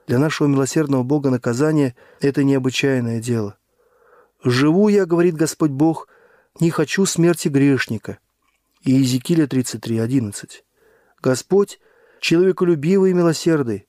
Для 0.07 0.19
нашего 0.19 0.47
милосердного 0.47 1.03
Бога 1.03 1.29
наказание– 1.29 1.95
это 2.21 2.43
необычайное 2.43 3.21
дело. 3.21 3.57
«Живу 4.43 4.87
я,— 4.89 5.05
говорит 5.07 5.35
Господь 5.35 5.71
Бог,— 5.71 6.07
не 6.59 6.71
хочу 6.71 7.05
смерти 7.05 7.47
грешника». 7.47 8.19
И 8.81 8.91
Иезекииля 8.91 9.47
33, 9.47 9.99
11. 9.99 10.63
Господь– 11.21 11.79
человеколюбивый 12.21 13.11
и 13.11 13.13
милосердный, 13.13 13.87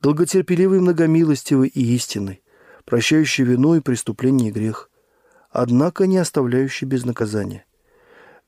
долготерпеливый, 0.00 0.80
многомилостивый 0.80 1.68
и 1.68 1.94
истинный, 1.94 2.42
прощающий 2.86 3.44
вину 3.44 3.74
и 3.74 3.80
преступление 3.80 4.48
и 4.48 4.52
грех, 4.52 4.90
однако 5.50 6.06
не 6.06 6.16
оставляющий 6.16 6.86
без 6.86 7.04
наказания. 7.04 7.66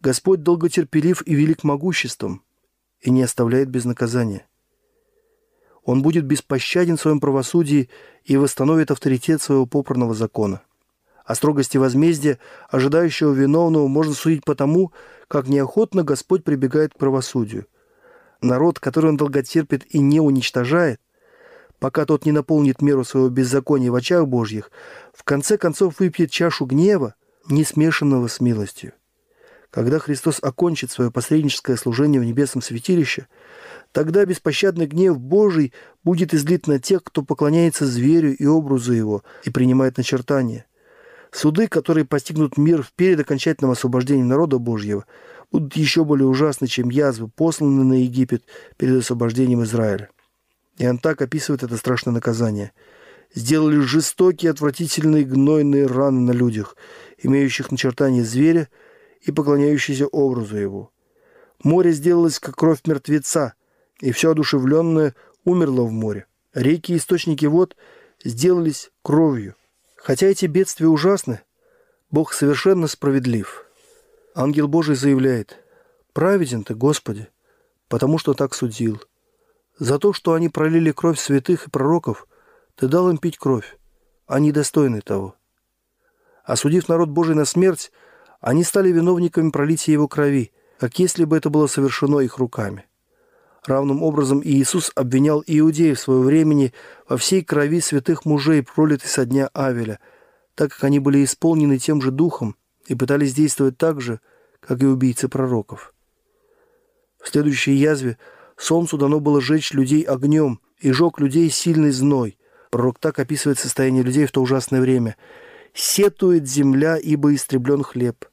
Господь 0.00 0.42
долготерпелив 0.42 1.22
и 1.26 1.34
велик 1.34 1.64
могуществом 1.64 2.42
и 3.00 3.10
не 3.10 3.22
оставляет 3.22 3.68
без 3.68 3.84
наказания. 3.84 4.46
Он 5.84 6.02
будет 6.02 6.24
беспощаден 6.24 6.96
в 6.96 7.00
своем 7.00 7.20
правосудии 7.20 7.90
и 8.24 8.36
восстановит 8.36 8.90
авторитет 8.90 9.42
своего 9.42 9.66
попранного 9.66 10.14
закона. 10.14 10.62
О 11.24 11.34
строгости 11.34 11.76
возмездия, 11.76 12.38
ожидающего 12.70 13.32
виновного, 13.32 13.88
можно 13.88 14.14
судить 14.14 14.44
потому, 14.44 14.92
как 15.26 15.48
неохотно 15.48 16.04
Господь 16.04 16.44
прибегает 16.44 16.94
к 16.94 16.98
правосудию. 16.98 17.66
Народ, 18.40 18.78
который 18.78 19.10
он 19.10 19.16
долготерпит 19.16 19.84
и 19.94 19.98
не 19.98 20.20
уничтожает, 20.20 21.00
пока 21.78 22.04
тот 22.04 22.24
не 22.24 22.32
наполнит 22.32 22.82
меру 22.82 23.04
своего 23.04 23.28
беззакония 23.28 23.90
в 23.90 23.94
очах 23.94 24.26
Божьих, 24.26 24.70
в 25.12 25.24
конце 25.24 25.58
концов 25.58 25.98
выпьет 25.98 26.30
чашу 26.30 26.66
гнева, 26.66 27.14
не 27.48 27.64
смешанного 27.64 28.28
с 28.28 28.40
милостью. 28.40 28.92
Когда 29.70 29.98
Христос 29.98 30.38
окончит 30.42 30.90
свое 30.90 31.10
посредническое 31.10 31.76
служение 31.76 32.20
в 32.20 32.24
небесном 32.24 32.62
святилище, 32.62 33.26
тогда 33.92 34.24
беспощадный 34.24 34.86
гнев 34.86 35.18
Божий 35.18 35.74
будет 36.02 36.32
излит 36.32 36.66
на 36.66 36.78
тех, 36.78 37.04
кто 37.04 37.22
поклоняется 37.22 37.86
зверю 37.86 38.34
и 38.34 38.46
образу 38.46 38.92
его 38.92 39.22
и 39.44 39.50
принимает 39.50 39.98
начертания. 39.98 40.64
Суды, 41.30 41.68
которые 41.68 42.06
постигнут 42.06 42.56
мир 42.56 42.88
перед 42.96 43.20
окончательным 43.20 43.72
освобождением 43.72 44.28
народа 44.28 44.58
Божьего, 44.58 45.04
будут 45.52 45.76
еще 45.76 46.04
более 46.04 46.26
ужасны, 46.26 46.66
чем 46.66 46.88
язвы, 46.88 47.28
посланные 47.28 47.84
на 47.84 48.02
Египет 48.04 48.44
перед 48.78 49.02
освобождением 49.02 49.62
Израиля. 49.64 50.08
И 50.78 50.86
он 50.86 50.98
так 50.98 51.20
описывает 51.20 51.62
это 51.62 51.76
страшное 51.76 52.14
наказание. 52.14 52.72
«Сделали 53.34 53.78
жестокие, 53.80 54.50
отвратительные, 54.50 55.24
гнойные 55.24 55.86
раны 55.86 56.20
на 56.20 56.30
людях, 56.32 56.76
имеющих 57.18 57.70
начертания 57.70 58.24
зверя– 58.24 58.68
и 59.22 59.32
поклоняющийся 59.32 60.06
образу 60.06 60.56
его. 60.56 60.90
Море 61.62 61.92
сделалось, 61.92 62.38
как 62.38 62.56
кровь 62.56 62.80
мертвеца, 62.86 63.54
и 64.00 64.12
все 64.12 64.30
одушевленное 64.30 65.14
умерло 65.44 65.82
в 65.82 65.92
море. 65.92 66.26
Реки 66.54 66.92
и 66.92 66.96
источники 66.96 67.46
вод 67.46 67.76
сделались 68.24 68.90
кровью. 69.02 69.54
Хотя 69.96 70.26
эти 70.26 70.46
бедствия 70.46 70.86
ужасны, 70.86 71.40
Бог 72.10 72.32
совершенно 72.32 72.86
справедлив. 72.86 73.66
Ангел 74.34 74.68
Божий 74.68 74.94
заявляет, 74.94 75.58
«Праведен 76.12 76.62
ты, 76.62 76.74
Господи, 76.74 77.28
потому 77.88 78.18
что 78.18 78.34
так 78.34 78.54
судил. 78.54 79.02
За 79.78 79.98
то, 79.98 80.12
что 80.12 80.34
они 80.34 80.48
пролили 80.48 80.90
кровь 80.90 81.20
святых 81.20 81.66
и 81.66 81.70
пророков, 81.70 82.26
ты 82.74 82.88
дал 82.88 83.08
им 83.10 83.18
пить 83.18 83.38
кровь. 83.38 83.78
Они 84.26 84.50
достойны 84.50 85.00
того. 85.00 85.36
Осудив 86.44 86.88
народ 86.88 87.10
Божий 87.10 87.34
на 87.34 87.44
смерть, 87.44 87.92
они 88.40 88.64
стали 88.64 88.90
виновниками 88.90 89.50
пролития 89.50 89.92
его 89.92 90.08
крови, 90.08 90.52
как 90.78 90.98
если 90.98 91.24
бы 91.24 91.36
это 91.36 91.50
было 91.50 91.66
совершено 91.66 92.20
их 92.20 92.38
руками. 92.38 92.86
Равным 93.66 94.02
образом 94.02 94.40
Иисус 94.42 94.90
обвинял 94.94 95.42
иудеев 95.46 95.98
своего 95.98 96.22
времени 96.22 96.72
во 97.08 97.16
всей 97.16 97.44
крови 97.44 97.80
святых 97.80 98.24
мужей, 98.24 98.62
пролитой 98.62 99.08
со 99.08 99.26
дня 99.26 99.50
Авеля, 99.52 100.00
так 100.54 100.72
как 100.72 100.84
они 100.84 100.98
были 100.98 101.22
исполнены 101.24 101.78
тем 101.78 102.00
же 102.00 102.10
духом 102.10 102.56
и 102.86 102.94
пытались 102.94 103.34
действовать 103.34 103.76
так 103.76 104.00
же, 104.00 104.20
как 104.60 104.82
и 104.82 104.86
убийцы 104.86 105.28
пророков. 105.28 105.92
В 107.22 107.28
следующей 107.28 107.74
язве 107.74 108.16
солнцу 108.58 108.98
дано 108.98 109.20
было 109.20 109.40
жечь 109.40 109.72
людей 109.72 110.02
огнем, 110.02 110.60
и 110.78 110.92
жег 110.92 111.18
людей 111.20 111.48
сильный 111.50 111.90
зной. 111.90 112.38
Пророк 112.70 112.98
так 112.98 113.18
описывает 113.18 113.58
состояние 113.58 114.02
людей 114.02 114.26
в 114.26 114.32
то 114.32 114.42
ужасное 114.42 114.80
время. 114.80 115.16
«Сетует 115.72 116.46
земля, 116.48 116.96
ибо 116.96 117.34
истреблен 117.34 117.82
хлеб. 117.82 118.24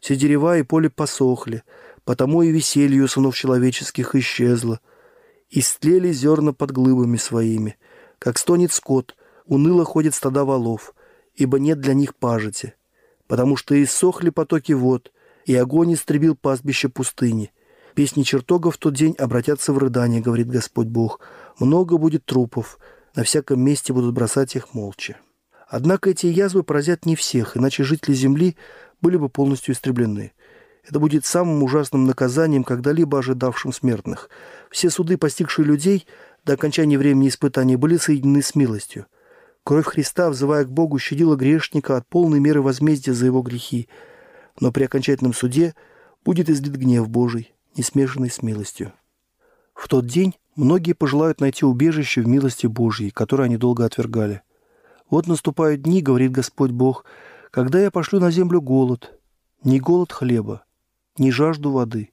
Все 0.00 0.16
дерева 0.16 0.58
и 0.58 0.62
поле 0.62 0.90
посохли, 0.90 1.62
потому 2.04 2.42
и 2.42 2.50
веселье 2.50 3.08
сынов 3.08 3.36
человеческих 3.36 4.14
исчезло. 4.14 4.80
Истлели 5.50 6.12
зерна 6.12 6.52
под 6.52 6.72
глыбами 6.72 7.16
своими, 7.16 7.76
как 8.18 8.38
стонет 8.38 8.72
скот, 8.72 9.16
уныло 9.46 9.84
ходит 9.84 10.14
стада 10.14 10.44
валов, 10.44 10.94
ибо 11.34 11.58
нет 11.58 11.80
для 11.80 11.94
них 11.94 12.14
пажити, 12.14 12.74
потому 13.26 13.56
что 13.56 13.80
иссохли 13.82 14.30
потоки 14.30 14.72
вод, 14.72 15.12
и 15.44 15.54
огонь 15.54 15.94
истребил 15.94 16.36
пастбище 16.36 16.88
пустыни. 16.88 17.52
Песни 17.94 18.24
чертогов 18.24 18.74
в 18.74 18.78
тот 18.78 18.94
день 18.94 19.14
обратятся 19.18 19.72
в 19.72 19.78
рыдание, 19.78 20.20
говорит 20.20 20.48
Господь 20.48 20.88
Бог. 20.88 21.20
Много 21.60 21.96
будет 21.96 22.24
трупов, 22.24 22.78
на 23.14 23.22
всяком 23.22 23.60
месте 23.60 23.92
будут 23.92 24.12
бросать 24.12 24.56
их 24.56 24.74
молча. 24.74 25.16
Однако 25.68 26.10
эти 26.10 26.26
язвы 26.26 26.64
поразят 26.64 27.06
не 27.06 27.14
всех, 27.14 27.56
иначе 27.56 27.84
жители 27.84 28.12
земли 28.14 28.56
были 29.00 29.16
бы 29.16 29.28
полностью 29.28 29.74
истреблены. 29.74 30.32
Это 30.86 30.98
будет 30.98 31.24
самым 31.24 31.62
ужасным 31.62 32.04
наказанием, 32.04 32.64
когда-либо 32.64 33.20
ожидавшим 33.20 33.72
смертных. 33.72 34.28
Все 34.70 34.90
суды, 34.90 35.16
постигшие 35.16 35.64
людей 35.64 36.06
до 36.44 36.54
окончания 36.54 36.98
времени 36.98 37.28
испытаний, 37.28 37.76
были 37.76 37.96
соединены 37.96 38.42
с 38.42 38.56
милостью. 38.56 39.06
Кровь 39.62 39.86
Христа, 39.86 40.28
взывая 40.28 40.64
к 40.64 40.70
Богу, 40.70 40.98
щадила 40.98 41.36
грешника 41.36 41.96
от 41.96 42.06
полной 42.08 42.40
меры 42.40 42.60
возмездия 42.60 43.14
за 43.14 43.26
его 43.26 43.40
грехи. 43.40 43.88
Но 44.60 44.72
при 44.72 44.84
окончательном 44.84 45.32
суде 45.32 45.74
будет 46.24 46.50
излит 46.50 46.76
гнев 46.76 47.08
Божий, 47.08 47.53
не 47.76 47.82
смешанный 47.82 48.30
с 48.30 48.42
милостью. 48.42 48.92
В 49.74 49.88
тот 49.88 50.06
день 50.06 50.34
многие 50.56 50.92
пожелают 50.92 51.40
найти 51.40 51.64
убежище 51.64 52.22
в 52.22 52.28
милости 52.28 52.66
Божьей, 52.66 53.10
которое 53.10 53.44
они 53.44 53.56
долго 53.56 53.84
отвергали. 53.84 54.42
«Вот 55.10 55.26
наступают 55.26 55.82
дни,— 55.82 56.00
говорит 56.02 56.32
Господь 56.32 56.70
Бог,— 56.70 57.04
когда 57.50 57.80
я 57.80 57.90
пошлю 57.90 58.18
на 58.20 58.30
землю 58.30 58.60
голод, 58.60 59.18
не 59.62 59.78
голод 59.78 60.12
хлеба, 60.12 60.64
не 61.18 61.30
жажду 61.30 61.70
воды, 61.70 62.12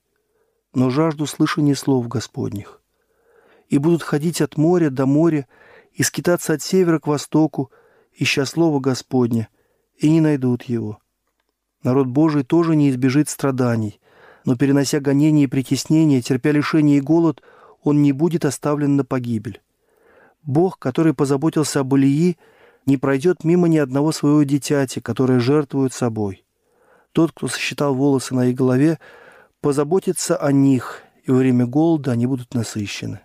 но 0.73 0.89
жажду 0.89 1.25
слышания 1.25 1.75
слов 1.75 2.07
Господних. 2.07 2.81
И 3.67 3.77
будут 3.77 4.03
ходить 4.03 4.41
от 4.41 4.57
моря 4.57 4.89
до 4.89 5.05
моря, 5.05 5.47
и 5.93 6.03
скитаться 6.03 6.53
от 6.53 6.61
севера 6.61 6.99
к 6.99 7.07
востоку, 7.07 7.71
ища 8.13 8.45
слова 8.45 8.79
Господня, 8.79 9.49
и 9.97 10.09
не 10.09 10.21
найдут 10.21 10.63
его. 10.63 10.99
Народ 11.83 12.07
Божий 12.07 12.43
тоже 12.43 12.75
не 12.75 12.89
избежит 12.89 13.27
страданий, 13.29 13.99
но, 14.45 14.55
перенося 14.55 14.99
гонения 14.99 15.43
и 15.43 15.47
притеснения, 15.47 16.21
терпя 16.21 16.51
лишение 16.51 16.97
и 16.97 17.01
голод, 17.01 17.41
он 17.83 18.01
не 18.01 18.11
будет 18.11 18.45
оставлен 18.45 18.95
на 18.95 19.05
погибель. 19.05 19.61
Бог, 20.43 20.79
который 20.79 21.13
позаботился 21.13 21.81
об 21.81 21.95
Илии, 21.95 22.37
не 22.85 22.97
пройдет 22.97 23.43
мимо 23.43 23.67
ни 23.67 23.77
одного 23.77 24.11
своего 24.11 24.43
дитяти, 24.43 24.99
которое 24.99 25.39
жертвует 25.39 25.93
собой. 25.93 26.43
Тот, 27.11 27.31
кто 27.31 27.47
сосчитал 27.47 27.93
волосы 27.93 28.33
на 28.33 28.47
их 28.47 28.55
голове, 28.55 28.99
позаботится 29.59 30.35
о 30.37 30.51
них, 30.51 31.03
и 31.23 31.31
во 31.31 31.37
время 31.37 31.65
голода 31.67 32.11
они 32.11 32.25
будут 32.25 32.53
насыщены. 32.53 33.21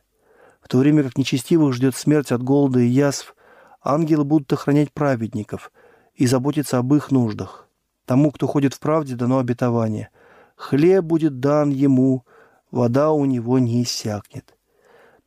В 0.61 0.69
то 0.69 0.79
время 0.79 1.05
как 1.05 1.17
нечестивых 1.17 1.73
ждет 1.75 1.95
смерть 1.95 2.33
от 2.33 2.43
голода 2.43 2.81
и 2.81 2.87
язв, 2.87 3.35
ангелы 3.83 4.25
будут 4.25 4.53
охранять 4.53 4.93
праведников 4.93 5.71
и 6.15 6.27
заботиться 6.27 6.79
об 6.79 6.93
их 6.93 7.11
нуждах. 7.11 7.69
Тому, 8.05 8.31
кто 8.33 8.47
ходит 8.47 8.75
в 8.75 8.81
правде, 8.81 9.15
дано 9.15 9.39
обетование. 9.39 10.11
Хлеб 10.57 11.05
будет 11.05 11.39
дан 11.39 11.71
ему, 11.71 12.25
вода 12.71 13.13
у 13.13 13.25
него 13.25 13.59
не 13.59 13.83
иссякнет. 13.83 14.57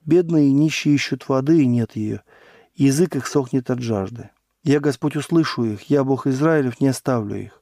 Бедные 0.03 0.49
и 0.49 0.51
нищие 0.51 0.95
ищут 0.95 1.29
воды, 1.29 1.61
и 1.61 1.67
нет 1.67 1.95
ее. 1.95 2.23
Язык 2.73 3.15
их 3.15 3.27
сохнет 3.27 3.69
от 3.69 3.79
жажды. 3.79 4.31
Я, 4.63 4.79
Господь, 4.79 5.15
услышу 5.15 5.63
их, 5.63 5.83
я, 5.83 6.03
Бог 6.03 6.27
Израилев, 6.27 6.81
не 6.81 6.87
оставлю 6.87 7.35
их. 7.35 7.61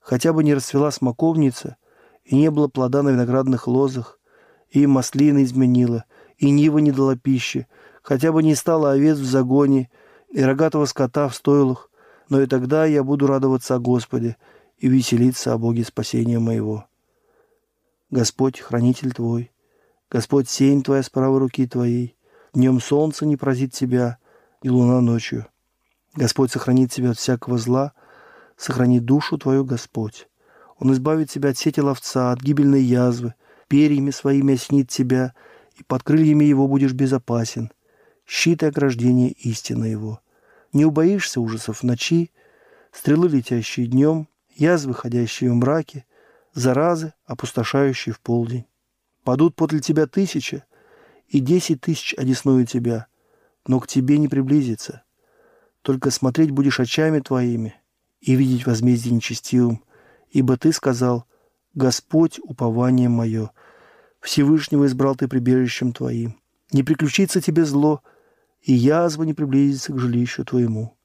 Хотя 0.00 0.32
бы 0.32 0.42
не 0.42 0.52
расцвела 0.52 0.90
смоковница, 0.90 1.76
и 2.24 2.36
не 2.36 2.50
было 2.50 2.68
плода 2.68 3.02
на 3.02 3.10
виноградных 3.10 3.68
лозах, 3.68 4.18
и 4.68 4.86
маслина 4.86 5.44
изменила, 5.44 6.04
и 6.36 6.50
нива 6.50 6.78
не 6.78 6.90
дала 6.90 7.16
пищи, 7.16 7.68
хотя 8.02 8.32
бы 8.32 8.42
не 8.42 8.54
стало 8.54 8.92
овец 8.92 9.18
в 9.18 9.24
загоне 9.24 9.90
и 10.28 10.42
рогатого 10.42 10.86
скота 10.86 11.28
в 11.28 11.34
стойлах, 11.34 11.90
но 12.28 12.40
и 12.40 12.46
тогда 12.46 12.84
я 12.84 13.04
буду 13.04 13.26
радоваться 13.26 13.76
о 13.76 13.78
Господе 13.78 14.36
и 14.82 14.88
веселиться 14.88 15.54
о 15.54 15.58
Боге 15.58 15.84
спасения 15.84 16.38
моего. 16.38 16.84
Господь, 18.10 18.60
хранитель 18.60 19.12
твой, 19.12 19.50
Господь, 20.10 20.50
сень 20.50 20.82
твоя 20.82 21.02
с 21.02 21.08
правой 21.08 21.38
руки 21.38 21.66
твоей, 21.66 22.14
днем 22.52 22.80
солнце 22.80 23.24
не 23.24 23.38
поразит 23.38 23.72
тебя, 23.72 24.18
и 24.60 24.68
луна 24.68 25.00
ночью. 25.00 25.46
Господь 26.14 26.52
сохранит 26.52 26.92
тебя 26.92 27.12
от 27.12 27.18
всякого 27.18 27.56
зла, 27.56 27.94
сохрани 28.58 29.00
душу 29.00 29.38
твою, 29.38 29.64
Господь. 29.64 30.28
Он 30.78 30.92
избавит 30.92 31.30
тебя 31.30 31.50
от 31.50 31.56
сети 31.56 31.80
ловца, 31.80 32.30
от 32.30 32.42
гибельной 32.42 32.82
язвы, 32.82 33.32
перьями 33.68 34.10
своими 34.10 34.54
осенит 34.54 34.90
тебя— 34.90 35.32
и 35.76 35.82
под 35.82 36.02
крыльями 36.02 36.44
его 36.44 36.68
будешь 36.68 36.92
безопасен. 36.92 37.72
Щит 38.26 38.62
и 38.62 38.66
ограждение 38.66 39.30
истины 39.30 39.86
его. 39.86 40.20
Не 40.72 40.84
убоишься 40.84 41.40
ужасов 41.40 41.82
ночи, 41.82 42.30
стрелы, 42.92 43.28
летящие 43.28 43.86
днем, 43.86 44.28
язвы, 44.54 44.94
ходящие 44.94 45.50
в 45.50 45.54
мраке, 45.54 46.04
заразы, 46.54 47.14
опустошающие 47.24 48.14
в 48.14 48.20
полдень. 48.20 48.66
Падут 49.24 49.54
подле 49.54 49.80
тебя 49.80 50.06
тысяча, 50.06 50.64
и 51.28 51.40
десять 51.40 51.80
тысяч 51.80 52.14
одесную 52.18 52.66
тебя, 52.66 53.06
но 53.66 53.80
к 53.80 53.86
тебе 53.86 54.18
не 54.18 54.28
приблизится. 54.28 55.02
Только 55.80 56.10
смотреть 56.10 56.50
будешь 56.50 56.78
очами 56.78 57.20
твоими 57.20 57.74
и 58.20 58.34
видеть 58.34 58.66
возмездие 58.66 59.14
нечестивым, 59.14 59.82
ибо 60.30 60.56
ты 60.56 60.72
сказал, 60.72 61.26
Господь— 61.74 62.38
упование 62.42 63.08
мое, 63.08 63.50
Всевышнего 64.20 64.86
избрал 64.86 65.16
ты 65.16 65.26
прибежищем 65.26 65.92
твоим. 65.92 66.38
Не 66.70 66.82
приключится 66.82 67.40
тебе 67.40 67.64
зло, 67.64 68.02
и 68.60 68.72
язва 68.72 69.24
не 69.24 69.34
приблизится 69.34 69.92
к 69.92 69.98
жилищу 69.98 70.44
твоему. 70.44 70.96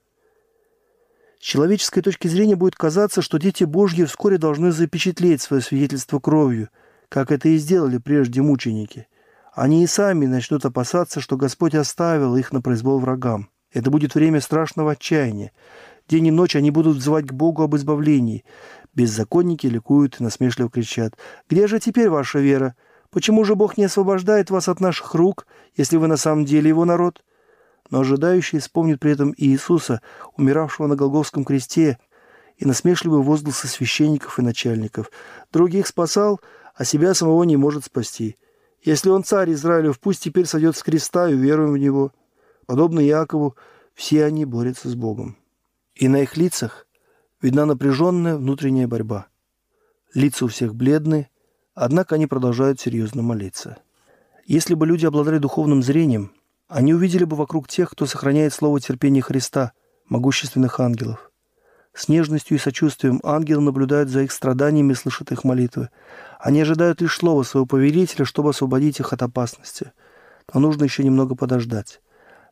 С 1.40 1.44
человеческой 1.44 2.02
точки 2.02 2.28
зрения 2.28 2.56
будет 2.56 2.76
казаться, 2.76 3.22
что 3.22 3.38
дети 3.38 3.64
Божьи 3.64 4.04
вскоре 4.06 4.38
должны 4.38 4.72
запечатлеть 4.72 5.42
свое 5.42 5.62
свидетельство 5.62 6.20
кровью, 6.20 6.70
как 7.10 7.32
это 7.32 7.50
и 7.50 7.58
сделали 7.58 8.00
прежде 8.00 8.42
мученики. 8.42 9.08
Они 9.54 9.84
и 9.84 9.88
сами 9.88 10.26
начнут 10.26 10.66
опасаться, 10.66 11.22
что 11.22 11.38
Господь 11.38 11.76
оставил 11.76 12.36
их 12.36 12.52
на 12.52 12.62
произвол 12.62 13.00
врагам. 13.00 13.50
Это 13.72 13.92
будет 13.92 14.16
время 14.16 14.42
страшного 14.42 14.94
отчаяния. 14.94 15.52
День 16.08 16.28
и 16.28 16.32
ночь 16.32 16.56
они 16.56 16.72
будут 16.72 16.98
взывать 16.98 17.28
к 17.28 17.34
Богу 17.34 17.64
об 17.64 17.76
избавлении. 17.76 18.46
Беззаконники 18.94 19.68
ликуют 19.68 20.20
и 20.20 20.24
насмешливо 20.24 20.70
кричат. 20.70 21.16
«Где 21.50 21.68
же 21.68 21.80
теперь 21.80 22.10
ваша 22.10 22.40
вера? 22.40 22.76
Почему 23.12 23.44
же 23.44 23.56
Бог 23.56 23.78
не 23.78 23.86
освобождает 23.86 24.50
вас 24.50 24.68
от 24.70 24.80
наших 24.80 25.14
рук, 25.14 25.46
если 25.76 25.98
вы 25.98 26.08
на 26.08 26.18
самом 26.18 26.46
деле 26.46 26.70
его 26.70 26.86
народ? 26.86 27.24
Но 27.90 28.00
ожидающие 28.00 28.60
вспомнят 28.60 29.00
при 29.00 29.12
этом 29.12 29.34
Иисуса, 29.38 30.02
умиравшего 30.36 30.88
на 30.88 30.96
Голговском 30.96 31.46
кресте, 31.46 31.98
и 32.58 32.66
насмешливые 32.66 33.22
возгласы 33.22 33.68
священников 33.68 34.40
и 34.40 34.42
начальников. 34.42 35.12
Других 35.52 35.88
спасал, 35.88 36.42
а 36.76 36.86
себя 36.86 37.14
самого 37.14 37.44
не 37.44 37.56
может 37.56 37.86
спасти. 37.86 38.36
Если 38.82 39.10
он 39.10 39.24
царь 39.24 39.52
Израилев, 39.54 40.00
пусть 40.00 40.24
теперь 40.24 40.46
сойдет 40.46 40.76
с 40.76 40.84
креста 40.84 41.30
и 41.30 41.36
уверуем 41.36 41.74
в 41.74 41.78
него. 41.78 42.12
Подобно 42.66 43.00
Якову, 43.00 43.56
все 43.94 44.26
они 44.26 44.46
борются 44.46 44.90
с 44.90 44.96
Богом. 44.96 45.38
И 45.94 46.08
на 46.08 46.22
их 46.22 46.36
лицах 46.36 46.88
видна 47.42 47.66
напряженная 47.66 48.38
внутренняя 48.38 48.88
борьба. 48.88 49.28
Лица 50.14 50.46
у 50.46 50.48
всех 50.48 50.74
бледные, 50.74 51.30
Однако 51.80 52.16
они 52.16 52.26
продолжают 52.26 52.80
серьезно 52.80 53.22
молиться. 53.22 53.78
Если 54.48 54.74
бы 54.74 54.88
люди 54.88 55.06
обладали 55.06 55.38
духовным 55.38 55.84
зрением, 55.84 56.32
они 56.68 56.94
увидели 56.94 57.24
бы 57.24 57.36
вокруг 57.36 57.68
тех, 57.68 57.90
кто 57.90 58.06
сохраняет 58.06 58.54
слово 58.54 58.80
терпения 58.80 59.22
Христа, 59.22 59.72
могущественных 60.10 60.80
ангелов. 60.80 61.32
С 61.94 62.10
нежностью 62.10 62.58
и 62.58 62.60
сочувствием 62.60 63.20
ангелы 63.24 63.62
наблюдают 63.62 64.10
за 64.10 64.22
их 64.22 64.32
страданиями 64.32 64.92
и 64.92 64.96
слышат 64.96 65.32
их 65.32 65.44
молитвы. 65.44 65.90
Они 66.40 66.62
ожидают 66.62 67.02
лишь 67.02 67.16
слова 67.16 67.44
своего 67.44 67.66
повелителя, 67.66 68.24
чтобы 68.24 68.52
освободить 68.52 69.00
их 69.00 69.14
от 69.14 69.24
опасности. 69.24 69.94
Но 70.54 70.60
нужно 70.60 70.84
еще 70.84 71.04
немного 71.04 71.36
подождать. 71.36 72.02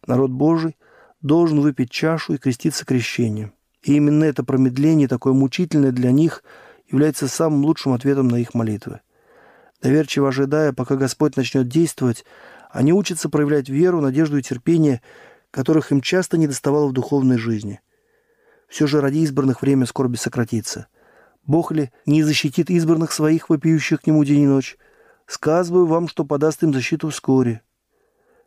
Народ 0.08 0.32
Божий 0.32 0.78
должен 1.21 1.60
выпить 1.62 1.91
чашу 1.91 2.34
и 2.34 2.38
креститься 2.38 2.86
крещением. 2.86 3.54
И 3.84 3.93
именно 3.93 4.23
это 4.23 4.43
промедление, 4.43 5.08
такое 5.08 5.34
мучительное 5.34 5.91
для 5.91 6.12
них, 6.12 6.43
является 6.89 7.28
самым 7.28 7.65
лучшим 7.65 7.93
ответом 7.93 8.28
на 8.28 8.38
их 8.38 8.54
молитвы. 8.54 9.01
Доверчиво 9.82 10.30
ожидая, 10.30 10.73
пока 10.73 10.95
Господь 10.95 11.36
начнет 11.36 11.67
действовать, 11.67 12.25
они 12.71 12.93
учатся 12.93 13.30
проявлять 13.30 13.69
веру, 13.69 14.01
надежду 14.01 14.38
и 14.38 14.41
терпение, 14.41 15.01
которых 15.51 15.91
им 15.91 16.01
часто 16.01 16.38
недоставало 16.38 16.88
в 16.88 16.93
духовной 16.93 17.38
жизни. 17.38 17.80
Все 18.67 18.88
же 18.88 19.01
ради 19.01 19.19
избранных 19.19 19.62
время 19.62 19.86
скорби 19.86 20.17
сократится. 20.17 20.88
Бог 21.45 21.71
ли 21.71 21.91
не 22.06 22.23
защитит 22.23 22.69
избранных 22.69 23.12
своих, 23.12 23.49
вопиющих 23.49 24.01
к 24.01 24.08
Нему 24.08 24.23
день 24.23 24.41
и 24.41 24.47
ночь? 24.47 24.78
Сказываю 25.28 25.86
вам, 25.86 26.08
что 26.08 26.25
подаст 26.25 26.63
им 26.63 26.73
защиту 26.73 27.10
вскоре. 27.10 27.62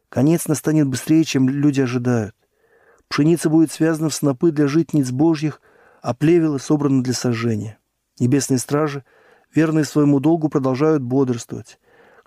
Конец 0.09 0.48
настанет 0.48 0.87
быстрее, 0.88 1.24
чем 1.24 1.48
люди 1.48 1.81
ожидают. 1.81 2.35
Пшеница 3.09 3.48
будет 3.48 3.72
связана 3.72 4.09
в 4.11 4.14
снопы 4.14 4.50
для 4.50 4.68
житниц 4.68 5.11
божьих, 5.11 5.61
а 6.02 6.14
плевелы 6.14 6.59
собраны 6.59 7.02
для 7.02 7.14
сожжения. 7.14 7.78
Небесные 8.18 8.59
стражи, 8.59 9.04
верные 9.54 9.85
своему 9.85 10.20
долгу, 10.20 10.48
продолжают 10.48 11.02
бодрствовать. 11.02 11.78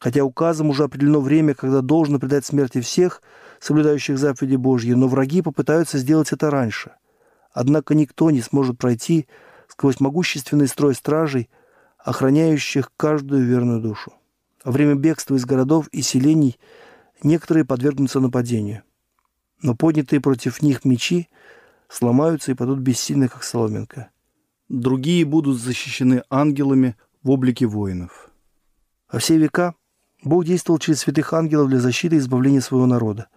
Хотя 0.01 0.23
указом 0.23 0.71
уже 0.71 0.85
определено 0.85 1.21
время, 1.21 1.53
когда 1.53 1.81
должно 1.81 2.17
предать 2.17 2.43
смерти 2.43 2.81
всех, 2.81 3.21
соблюдающих 3.59 4.17
заповеди 4.17 4.55
Божьи, 4.55 4.93
но 4.93 5.07
враги 5.07 5.43
попытаются 5.43 5.99
сделать 5.99 6.31
это 6.31 6.49
раньше. 6.49 6.93
Однако 7.53 7.93
никто 7.93 8.31
не 8.31 8.41
сможет 8.41 8.79
пройти 8.79 9.27
сквозь 9.67 9.99
могущественный 9.99 10.67
строй 10.67 10.95
стражей, 10.95 11.51
охраняющих 11.99 12.91
каждую 12.97 13.45
верную 13.45 13.79
душу. 13.79 14.11
Во 14.63 14.71
время 14.71 14.95
бегства 14.95 15.35
из 15.35 15.45
городов 15.45 15.87
и 15.89 16.01
селений 16.01 16.57
некоторые 17.21 17.63
подвергнутся 17.63 18.19
нападению. 18.19 18.81
Но 19.61 19.75
поднятые 19.75 20.19
против 20.19 20.63
них 20.63 20.83
мечи 20.83 21.29
сломаются 21.89 22.49
и 22.49 22.55
падут 22.55 22.79
бессильно, 22.79 23.27
как 23.27 23.43
соломинка. 23.43 24.09
Другие 24.67 25.25
будут 25.25 25.59
защищены 25.59 26.23
ангелами 26.31 26.95
в 27.21 27.29
облике 27.29 27.67
воинов. 27.67 28.31
Во 29.11 29.19
все 29.19 29.37
века 29.37 29.75
Бог 30.23 30.45
действовал 30.45 30.79
через 30.79 30.99
святых 30.99 31.33
ангелов 31.33 31.69
для 31.69 31.79
защиты 31.79 32.15
и 32.15 32.19
избавления 32.19 32.61
своего 32.61 32.85
народа. 32.85 33.27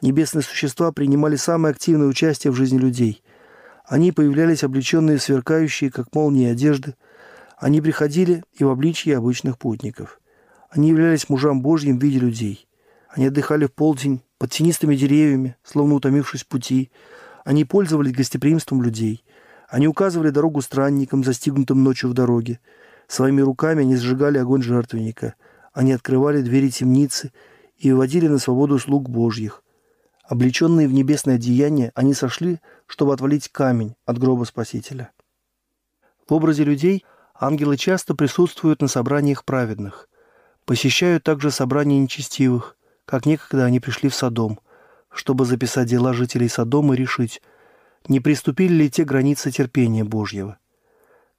Небесные 0.00 0.42
существа 0.42 0.90
принимали 0.90 1.36
самое 1.36 1.72
активное 1.72 2.06
участие 2.06 2.50
в 2.50 2.56
жизни 2.56 2.78
людей. 2.78 3.22
Они 3.86 4.12
появлялись 4.12 4.64
облеченные, 4.64 5.18
сверкающие, 5.18 5.90
как 5.90 6.14
молнии 6.14 6.50
одежды. 6.50 6.94
Они 7.58 7.80
приходили 7.80 8.42
и 8.54 8.64
в 8.64 8.70
обличье 8.70 9.16
обычных 9.16 9.58
путников. 9.58 10.20
Они 10.70 10.88
являлись 10.88 11.28
мужам 11.28 11.60
Божьим 11.60 11.98
в 11.98 12.02
виде 12.02 12.18
людей. 12.18 12.66
Они 13.10 13.26
отдыхали 13.26 13.66
в 13.66 13.72
полдень 13.72 14.22
под 14.38 14.50
тенистыми 14.50 14.96
деревьями, 14.96 15.56
словно 15.62 15.94
утомившись 15.94 16.44
пути. 16.44 16.90
Они 17.44 17.64
пользовались 17.64 18.12
гостеприимством 18.12 18.82
людей. 18.82 19.24
Они 19.68 19.86
указывали 19.86 20.30
дорогу 20.30 20.62
странникам, 20.62 21.22
застигнутым 21.22 21.84
ночью 21.84 22.10
в 22.10 22.14
дороге. 22.14 22.60
Своими 23.06 23.42
руками 23.42 23.82
они 23.82 23.96
сжигали 23.96 24.38
огонь 24.38 24.62
жертвенника. 24.62 25.34
Они 25.74 25.92
открывали 25.92 26.40
двери 26.40 26.70
темницы 26.70 27.32
и 27.76 27.90
выводили 27.90 28.28
на 28.28 28.38
свободу 28.38 28.78
слуг 28.78 29.10
Божьих. 29.10 29.62
Облеченные 30.22 30.88
в 30.88 30.92
небесное 30.92 31.36
деяние, 31.36 31.90
они 31.94 32.14
сошли, 32.14 32.60
чтобы 32.86 33.12
отвалить 33.12 33.48
камень 33.48 33.96
от 34.06 34.18
гроба 34.18 34.44
Спасителя. 34.44 35.10
В 36.26 36.32
образе 36.32 36.64
людей 36.64 37.04
ангелы 37.34 37.76
часто 37.76 38.14
присутствуют 38.14 38.80
на 38.80 38.88
собраниях 38.88 39.44
праведных, 39.44 40.08
посещают 40.64 41.24
также 41.24 41.50
собрания 41.50 41.98
нечестивых, 41.98 42.76
как 43.04 43.26
некогда 43.26 43.64
они 43.64 43.80
пришли 43.80 44.08
в 44.08 44.14
Содом, 44.14 44.60
чтобы 45.10 45.44
записать 45.44 45.88
дела 45.88 46.14
жителей 46.14 46.48
Содома 46.48 46.94
и 46.94 46.98
решить, 46.98 47.42
не 48.06 48.20
приступили 48.20 48.72
ли 48.72 48.90
те 48.90 49.04
границы 49.04 49.50
терпения 49.50 50.04
Божьего. 50.04 50.56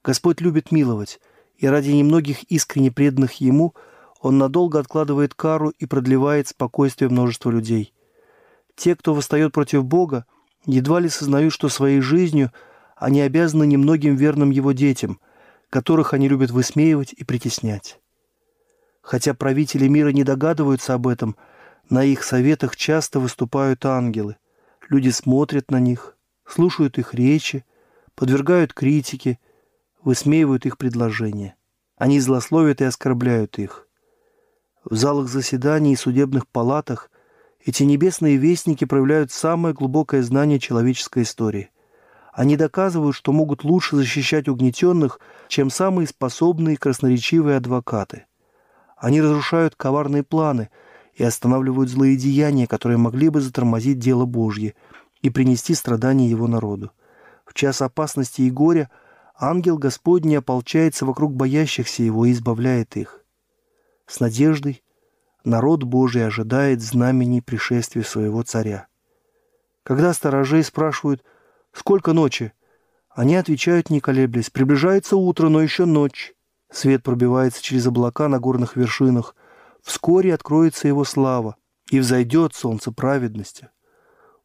Господь 0.04 0.40
любит 0.42 0.70
миловать, 0.70 1.20
и 1.56 1.66
ради 1.66 1.90
немногих 1.90 2.44
искренне 2.44 2.92
преданных 2.92 3.40
Ему 3.40 3.74
Он 4.20 4.38
надолго 4.38 4.78
откладывает 4.78 5.34
кару 5.34 5.70
и 5.70 5.86
продлевает 5.86 6.48
спокойствие 6.48 7.10
множества 7.10 7.50
людей. 7.50 7.92
Те, 8.74 8.94
кто 8.96 9.14
восстает 9.14 9.52
против 9.52 9.84
Бога, 9.84 10.26
едва 10.64 11.00
ли 11.00 11.08
сознают, 11.08 11.52
что 11.52 11.68
своей 11.68 12.00
жизнью 12.00 12.52
они 12.96 13.20
обязаны 13.20 13.66
немногим 13.66 14.16
верным 14.16 14.50
Его 14.50 14.72
детям, 14.72 15.20
которых 15.70 16.14
они 16.14 16.28
любят 16.28 16.50
высмеивать 16.50 17.12
и 17.12 17.24
притеснять. 17.24 18.00
Хотя 19.02 19.34
правители 19.34 19.86
мира 19.86 20.08
не 20.08 20.24
догадываются 20.24 20.94
об 20.94 21.06
этом, 21.06 21.36
на 21.88 22.02
их 22.04 22.24
советах 22.24 22.74
часто 22.74 23.20
выступают 23.20 23.84
ангелы. 23.84 24.36
Люди 24.88 25.10
смотрят 25.10 25.70
на 25.70 25.78
них, 25.78 26.16
слушают 26.44 26.98
их 26.98 27.14
речи, 27.14 27.64
подвергают 28.14 28.72
критике, 28.72 29.38
высмеивают 30.02 30.66
их 30.66 30.78
предложения. 30.78 31.54
Они 31.96 32.18
злословят 32.18 32.80
и 32.80 32.84
оскорбляют 32.84 33.58
их. 33.58 33.85
В 34.88 34.94
залах 34.94 35.26
заседаний 35.28 35.94
и 35.94 35.96
судебных 35.96 36.46
палатах 36.46 37.10
эти 37.58 37.82
небесные 37.82 38.36
вестники 38.36 38.84
проявляют 38.84 39.32
самое 39.32 39.74
глубокое 39.74 40.22
знание 40.22 40.60
человеческой 40.60 41.24
истории. 41.24 41.70
Они 42.32 42.56
доказывают, 42.56 43.16
что 43.16 43.32
могут 43.32 43.64
лучше 43.64 43.96
защищать 43.96 44.46
угнетенных, 44.46 45.18
чем 45.48 45.70
самые 45.70 46.06
способные 46.06 46.76
красноречивые 46.76 47.56
адвокаты. 47.56 48.26
Они 48.96 49.20
разрушают 49.20 49.74
коварные 49.74 50.22
планы 50.22 50.70
и 51.14 51.24
останавливают 51.24 51.90
злые 51.90 52.16
деяния, 52.16 52.68
которые 52.68 52.96
могли 52.96 53.28
бы 53.28 53.40
затормозить 53.40 53.98
дело 53.98 54.24
Божье 54.24 54.74
и 55.20 55.30
принести 55.30 55.74
страдания 55.74 56.30
его 56.30 56.46
народу. 56.46 56.92
В 57.44 57.54
час 57.54 57.82
опасности 57.82 58.42
и 58.42 58.52
горя 58.52 58.88
ангел 59.36 59.78
Господний 59.78 60.38
ополчается 60.38 61.04
вокруг 61.06 61.34
боящихся 61.34 62.04
его 62.04 62.24
и 62.24 62.30
избавляет 62.30 62.96
их. 62.96 63.25
С 64.06 64.20
надеждой 64.20 64.82
народ 65.44 65.82
Божий 65.82 66.26
ожидает 66.26 66.80
знамени 66.80 67.40
пришествия 67.40 68.02
своего 68.02 68.42
царя. 68.42 68.86
Когда 69.82 70.12
сторожей 70.12 70.62
спрашивают 70.62 71.24
«Сколько 71.72 72.12
ночи?», 72.12 72.52
они 73.10 73.36
отвечают, 73.36 73.90
не 73.90 74.00
колеблясь, 74.00 74.50
«Приближается 74.50 75.16
утро, 75.16 75.48
но 75.48 75.60
еще 75.62 75.84
ночь». 75.84 76.34
Свет 76.70 77.02
пробивается 77.02 77.62
через 77.62 77.86
облака 77.86 78.28
на 78.28 78.38
горных 78.38 78.76
вершинах. 78.76 79.34
Вскоре 79.82 80.34
откроется 80.34 80.88
его 80.88 81.04
слава, 81.04 81.56
и 81.90 82.00
взойдет 82.00 82.54
солнце 82.54 82.92
праведности. 82.92 83.70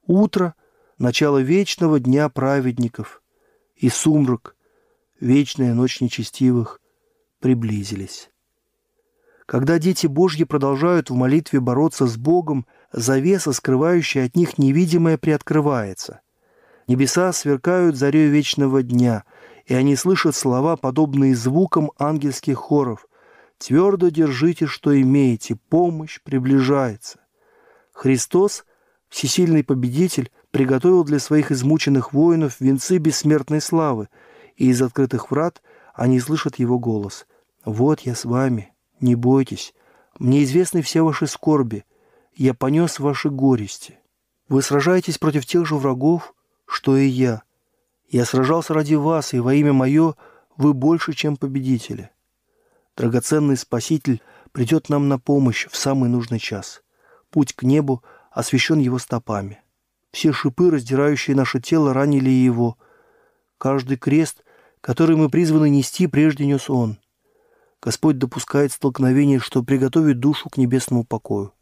Утро— 0.05 0.55
начало 1.01 1.39
вечного 1.39 1.99
дня 1.99 2.29
праведников, 2.29 3.21
и 3.75 3.89
сумрак, 3.89 4.55
вечная 5.19 5.73
ночь 5.73 5.99
нечестивых, 5.99 6.79
приблизились. 7.39 8.29
Когда 9.51 9.79
дети 9.79 10.07
Божьи 10.07 10.45
продолжают 10.45 11.09
в 11.09 11.13
молитве 11.13 11.59
бороться 11.59 12.07
с 12.07 12.15
Богом, 12.15 12.65
завеса, 12.93 13.51
скрывающая 13.51 14.27
от 14.27 14.37
них 14.37 14.57
невидимое, 14.57 15.17
приоткрывается. 15.17 16.21
Небеса 16.87 17.33
сверкают 17.33 17.97
зарею 17.97 18.31
вечного 18.31 18.81
дня, 18.81 19.25
и 19.65 19.73
они 19.73 19.97
слышат 19.97 20.37
слова, 20.37 20.77
подобные 20.77 21.35
звукам 21.35 21.91
ангельских 21.99 22.59
хоров. 22.59 23.09
«Твердо 23.57 24.07
держите, 24.07 24.67
что 24.67 24.97
имеете, 25.01 25.57
помощь 25.67 26.21
приближается». 26.23 27.19
Христос, 27.91 28.63
всесильный 29.09 29.65
победитель, 29.65 30.31
приготовил 30.51 31.03
для 31.03 31.19
своих 31.19 31.51
измученных 31.51 32.13
воинов 32.13 32.61
венцы 32.61 32.99
бессмертной 32.99 33.59
славы, 33.59 34.07
и 34.55 34.69
из 34.69 34.81
открытых 34.81 35.29
врат 35.29 35.61
они 35.93 36.21
слышат 36.21 36.55
его 36.57 36.79
голос. 36.79 37.27
«Вот 37.65 37.99
я 37.99 38.15
с 38.15 38.23
вами, 38.23 38.71
не 39.01 39.15
бойтесь, 39.15 39.73
мне 40.19 40.43
известны 40.43 40.81
все 40.81 41.01
ваши 41.01 41.27
скорби, 41.27 41.85
я 42.35 42.53
понес 42.53 42.99
ваши 42.99 43.29
горести. 43.29 43.99
Вы 44.47 44.61
сражаетесь 44.61 45.17
против 45.17 45.45
тех 45.45 45.65
же 45.65 45.75
врагов, 45.75 46.33
что 46.65 46.97
и 46.97 47.05
я. 47.07 47.43
Я 48.09 48.25
сражался 48.25 48.73
ради 48.73 48.95
вас, 48.95 49.33
и 49.33 49.39
во 49.39 49.53
имя 49.53 49.73
мое 49.73 50.15
вы 50.57 50.73
больше, 50.73 51.13
чем 51.13 51.37
победители. 51.37 52.11
Драгоценный 52.97 53.57
Спаситель 53.57 54.21
придет 54.51 54.89
нам 54.89 55.07
на 55.07 55.17
помощь 55.17 55.67
в 55.69 55.77
самый 55.77 56.09
нужный 56.09 56.39
час. 56.39 56.83
Путь 57.29 57.53
к 57.53 57.63
небу 57.63 58.03
освящен 58.31 58.79
его 58.79 58.99
стопами. 58.99 59.61
Все 60.11 60.33
шипы, 60.33 60.69
раздирающие 60.69 61.35
наше 61.35 61.61
тело, 61.61 61.93
ранили 61.93 62.29
его. 62.29 62.77
Каждый 63.57 63.97
крест, 63.97 64.43
который 64.81 65.15
мы 65.15 65.29
призваны 65.29 65.69
нести, 65.69 66.07
прежде 66.07 66.45
нес 66.45 66.69
он. 66.69 66.97
Господь 67.81 68.19
допускает 68.19 68.71
столкновение, 68.71 69.39
чтобы 69.39 69.65
приготовить 69.65 70.19
душу 70.19 70.49
к 70.49 70.57
небесному 70.57 71.03
покою. 71.03 71.53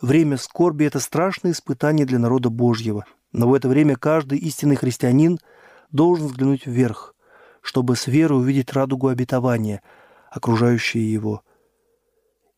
Время 0.00 0.36
скорби– 0.36 0.84
это 0.86 0.98
страшное 0.98 1.52
испытание 1.52 2.06
для 2.06 2.18
народа 2.18 2.50
Божьего, 2.50 3.04
но 3.32 3.48
в 3.48 3.54
это 3.54 3.68
время 3.68 3.96
каждый 3.96 4.38
истинный 4.38 4.76
христианин 4.76 5.38
должен 5.92 6.26
взглянуть 6.26 6.66
вверх, 6.66 7.14
чтобы 7.60 7.94
с 7.94 8.08
верой 8.08 8.40
увидеть 8.40 8.72
радугу 8.72 9.08
обетования, 9.08 9.82
окружающие 10.30 11.12
его. 11.12 11.42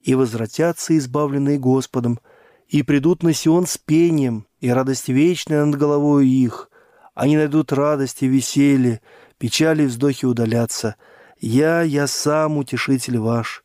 «И 0.01 0.15
возвратятся 0.15 0.97
избавленные 0.97 1.59
Господом, 1.59 2.19
и 2.67 2.83
придут 2.83 3.23
на 3.23 3.35
Сион 3.35 3.67
с 3.67 3.77
пением, 3.77 4.47
и 4.61 4.71
радость 4.71 5.09
вечная 5.09 5.65
над 5.65 5.79
головой 5.79 6.29
их. 6.29 6.71
Они 7.15 7.37
найдут 7.37 7.73
радость 7.73 8.23
и 8.23 8.29
веселье, 8.29 9.03
печали 9.37 9.83
и 9.83 9.87
вздохи 9.87 10.25
удалятся– 10.25 10.97
я, 11.41 11.83
я 11.83 12.07
сам 12.07 12.59
утешитель 12.59 13.19
ваш. 13.19 13.65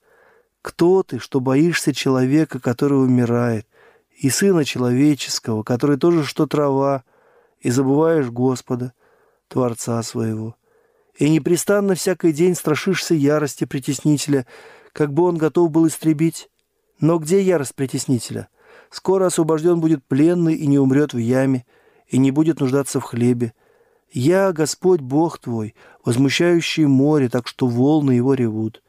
Кто 0.62 1.04
ты, 1.04 1.20
что 1.20 1.40
боишься 1.40 1.94
человека, 1.94 2.60
который 2.60 3.04
умирает, 3.04 3.68
и 4.18 4.30
сына 4.30 4.64
человеческого, 4.64 5.64
который 5.64 5.98
тоже 5.98 6.24
что 6.24 6.48
трава, 6.48 7.04
и 7.60 7.70
забываешь 7.70 8.30
Господа, 8.30 8.94
Творца 9.48 10.02
своего? 10.04 10.56
И 11.18 11.30
непрестанно 11.30 11.96
всякий 11.96 12.32
день 12.32 12.56
страшишься 12.56 13.14
ярости 13.14 13.66
притеснителя, 13.66 14.46
как 14.92 15.14
бы 15.14 15.24
он 15.24 15.38
готов 15.38 15.72
был 15.72 15.88
истребить. 15.88 16.50
Но 17.00 17.20
где 17.20 17.42
ярость 17.42 17.76
притеснителя? 17.76 18.48
Скоро 18.90 19.26
освобожден 19.26 19.80
будет 19.80 20.04
пленный 20.06 20.56
и 20.56 20.68
не 20.68 20.80
умрет 20.80 21.14
в 21.14 21.18
яме, 21.18 21.66
и 22.08 22.18
не 22.18 22.32
будет 22.32 22.60
нуждаться 22.60 23.00
в 23.00 23.04
хлебе. 23.04 23.54
Я, 24.18 24.54
Господь 24.54 25.02
Бог 25.02 25.40
твой, 25.40 25.76
возмущающий 26.06 26.86
море, 26.86 27.28
так 27.28 27.50
что 27.50 27.68
волны 27.68 28.14
его 28.14 28.34
ревут. 28.34 28.82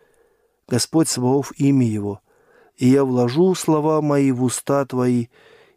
Господь 0.69 1.09
Саваоф 1.09 1.51
имя 1.57 1.85
его. 1.85 2.21
И 2.77 2.87
я 2.87 3.03
вложу 3.03 3.53
слова 3.57 4.01
мои 4.01 4.31
в 4.31 4.45
уста 4.45 4.87
твои, 4.87 5.27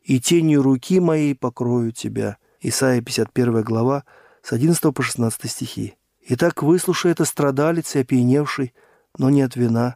и 0.04 0.20
тенью 0.20 0.62
руки 0.62 1.00
моей 1.00 1.34
покрою 1.34 1.92
тебя». 1.92 2.38
Исайя 2.62 3.02
51 3.02 3.64
глава, 3.64 4.04
с 4.44 4.54
11 4.54 4.94
по 4.94 5.02
16 5.02 5.50
стихи. 5.50 5.96
«Итак, 6.28 6.62
выслушай 6.62 7.12
это 7.12 7.26
страдалец 7.26 7.96
и 7.96 8.02
опьяневший, 8.02 8.76
но 9.18 9.32
не 9.32 9.42
от 9.42 9.56
вина. 9.56 9.96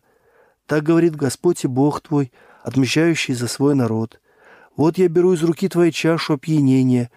Так 0.66 0.82
говорит 0.82 1.16
Господь 1.16 1.64
и 1.64 1.68
Бог 1.68 2.02
твой, 2.02 2.32
отмечающий 2.64 3.36
за 3.36 3.48
свой 3.48 3.76
народ. 3.76 4.20
Вот 4.76 4.98
я 4.98 5.08
беру 5.10 5.34
из 5.34 5.44
руки 5.44 5.70
твоей 5.70 5.92
чашу 5.92 6.34
опьянения, 6.34 7.12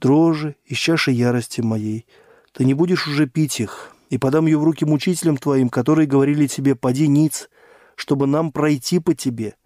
дрожи 0.00 0.56
из 0.64 0.76
чаши 0.78 1.10
ярости 1.10 1.60
моей. 1.60 2.06
Ты 2.52 2.64
не 2.64 2.74
будешь 2.74 3.08
уже 3.08 3.26
пить 3.26 3.60
их, 3.60 3.94
и 4.10 4.18
подам 4.18 4.46
ее 4.46 4.58
в 4.58 4.64
руки 4.64 4.84
мучителям 4.84 5.36
твоим, 5.36 5.68
которые 5.68 6.06
говорили 6.06 6.46
тебе, 6.46 6.74
поди 6.74 7.08
ниц, 7.08 7.48
чтобы 7.96 8.26
нам 8.26 8.52
пройти 8.52 8.98
по 8.98 9.14
тебе. 9.14 9.56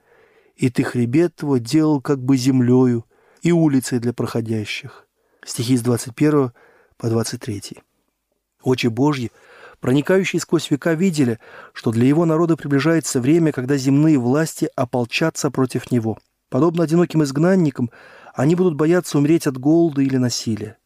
И 0.57 0.71
ты 0.71 0.83
хребет 0.83 1.37
твой 1.37 1.61
делал 1.61 2.01
как 2.01 2.23
бы 2.23 2.37
землею 2.37 3.05
и 3.43 3.53
улицей 3.53 3.99
для 3.99 4.13
проходящих». 4.13 5.07
Стихи 5.45 5.77
с 5.77 5.83
21 5.83 6.53
по 6.97 7.09
23. 7.09 7.79
Очи 8.63 8.89
Божьи, 8.89 9.31
проникающие 9.81 10.41
сквозь 10.41 10.71
века, 10.71 10.95
видели, 10.95 11.39
что 11.73 11.93
для 11.93 12.07
его 12.07 12.25
народа 12.25 12.57
приближается 12.57 13.21
время, 13.21 13.53
когда 13.53 13.77
земные 13.77 14.19
власти 14.19 14.69
ополчатся 14.75 15.51
против 15.51 15.91
него. 15.91 16.19
Подобно 16.49 16.85
одиноким 16.85 17.23
изгнанникам, 17.23 17.91
они 18.39 18.55
будут 18.55 18.77
бояться 18.77 19.19
умереть 19.19 19.49
от 19.49 19.59
голода 19.59 20.01
или 20.01 20.17
насилия. 20.17 20.79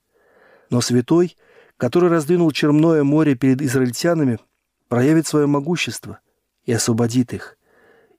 Но 0.70 0.80
святой, 0.80 1.36
который 1.76 2.08
раздвинул 2.08 2.50
черное 2.50 3.04
море 3.04 3.34
перед 3.34 3.60
израильтянами, 3.60 4.38
проявит 4.88 5.26
свое 5.26 5.46
могущество 5.46 6.20
и 6.64 6.72
освободит 6.72 7.34
их. 7.34 7.58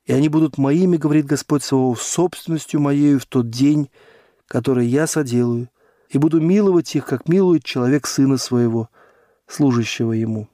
И 0.05 0.13
они 0.13 0.29
будут 0.29 0.59
моими, 0.59 0.97
говорит 0.97 1.25
Господь 1.25 1.63
Саваоф, 1.63 1.99
собственностью 1.99 2.79
моею 2.79 3.19
в 3.19 3.25
тот 3.25 3.49
день, 3.49 3.89
который 4.45 4.85
я 4.85 5.07
соделаю, 5.07 5.67
и 6.09 6.19
буду 6.19 6.39
миловать 6.39 6.95
их, 6.95 7.07
как 7.07 7.27
милует 7.27 7.63
человек 7.63 8.05
сына 8.05 8.37
своего, 8.37 8.87
служащего 9.47 10.11
ему. 10.11 10.47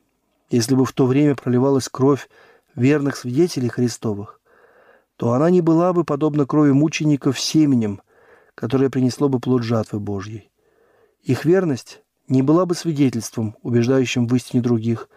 Если 0.51 0.75
бы 0.75 0.85
в 0.85 0.93
то 0.93 1.05
время 1.05 1.35
проливалась 1.35 1.89
кровь 1.89 2.29
верных 2.75 3.17
свидетелей 3.17 3.67
Христовых, 3.67 4.39
то 5.17 5.33
она 5.33 5.49
не 5.49 5.59
была 5.59 5.91
бы 5.91 6.05
подобна 6.05 6.45
крови 6.45 6.71
мучеников 6.71 7.37
семенем, 7.37 7.99
которое 8.59 8.89
принесло 8.89 9.29
бы 9.29 9.39
плод 9.39 9.63
жатвы 9.63 10.01
Божьей. 10.01 10.51
Их 11.23 11.45
верность 11.45 12.01
не 12.27 12.41
была 12.41 12.65
бы 12.65 12.75
свидетельством, 12.75 13.55
убеждающим 13.61 14.27
в 14.27 14.35
истине 14.35 14.61
других, 14.61 15.07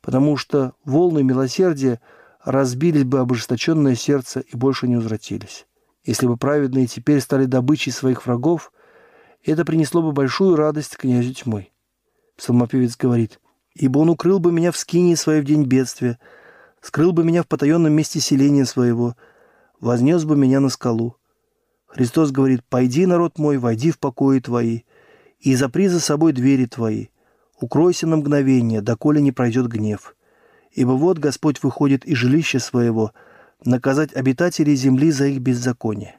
потому 0.00 0.36
что 0.36 0.74
волны 0.84 1.24
милосердия 1.24 2.00
разбились 2.44 3.02
бы 3.02 3.18
ожесточенное 3.18 3.96
сердце 3.96 4.38
и 4.38 4.56
больше 4.56 4.86
не 4.86 4.94
возвратились. 4.94 5.66
Если 6.04 6.28
бы 6.28 6.36
праведные 6.36 6.86
теперь 6.86 7.20
стали 7.20 7.46
добычей 7.46 7.90
своих 7.90 8.24
врагов– 8.24 8.72
это 9.44 9.64
принесло 9.64 10.00
бы 10.00 10.12
большую 10.12 10.54
радость 10.54 10.96
князю 10.96 11.34
тьмы. 11.34 11.70
Псалмопевец 12.36 12.96
говорит, 12.96 13.40
«Ибо 13.74 13.98
он 13.98 14.10
укрыл 14.10 14.38
бы 14.38 14.52
меня 14.52 14.70
в 14.70 14.76
скинии 14.76 15.16
своей 15.16 15.40
в 15.40 15.44
день 15.44 15.64
бедствия, 15.64 16.20
скрыл 16.80 17.10
бы 17.10 17.24
меня 17.24 17.42
в 17.42 17.48
потаенном 17.48 17.92
месте 17.92 18.20
селения 18.20 18.64
своего, 18.64 19.16
вознес 19.80 20.22
бы 20.24 20.36
меня 20.36 20.60
на 20.60 20.68
скалу». 20.68 21.16
Христос 21.92 22.30
говорит, 22.30 22.64
«Пойди, 22.64 23.04
народ 23.04 23.38
мой, 23.38 23.58
войди 23.58 23.90
в 23.90 23.98
покои 23.98 24.40
твои, 24.40 24.80
и 25.40 25.54
запри 25.54 25.88
за 25.88 26.00
собой 26.00 26.32
двери 26.32 26.64
твои, 26.64 27.08
укройся 27.60 28.06
на 28.06 28.16
мгновение, 28.16 28.80
доколе 28.80 29.20
не 29.20 29.30
пройдет 29.30 29.66
гнев. 29.66 30.16
Ибо 30.70 30.92
вот 30.92 31.18
Господь 31.18 31.62
выходит 31.62 32.06
из 32.06 32.16
жилища 32.16 32.60
своего, 32.60 33.12
наказать 33.62 34.14
обитателей 34.14 34.74
земли 34.74 35.10
за 35.10 35.26
их 35.26 35.40
беззаконие. 35.40 36.16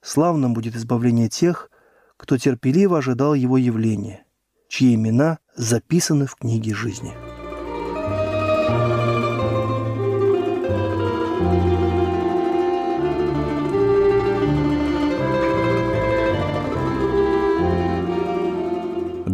Славным 0.00 0.54
будет 0.54 0.74
избавление 0.74 1.28
тех, 1.28 1.70
кто 2.16 2.38
терпеливо 2.38 2.98
ожидал 2.98 3.34
его 3.34 3.58
явления, 3.58 4.24
чьи 4.68 4.94
имена 4.94 5.40
записаны 5.56 6.26
в 6.26 6.36
книге 6.36 6.74
жизни. 6.74 7.25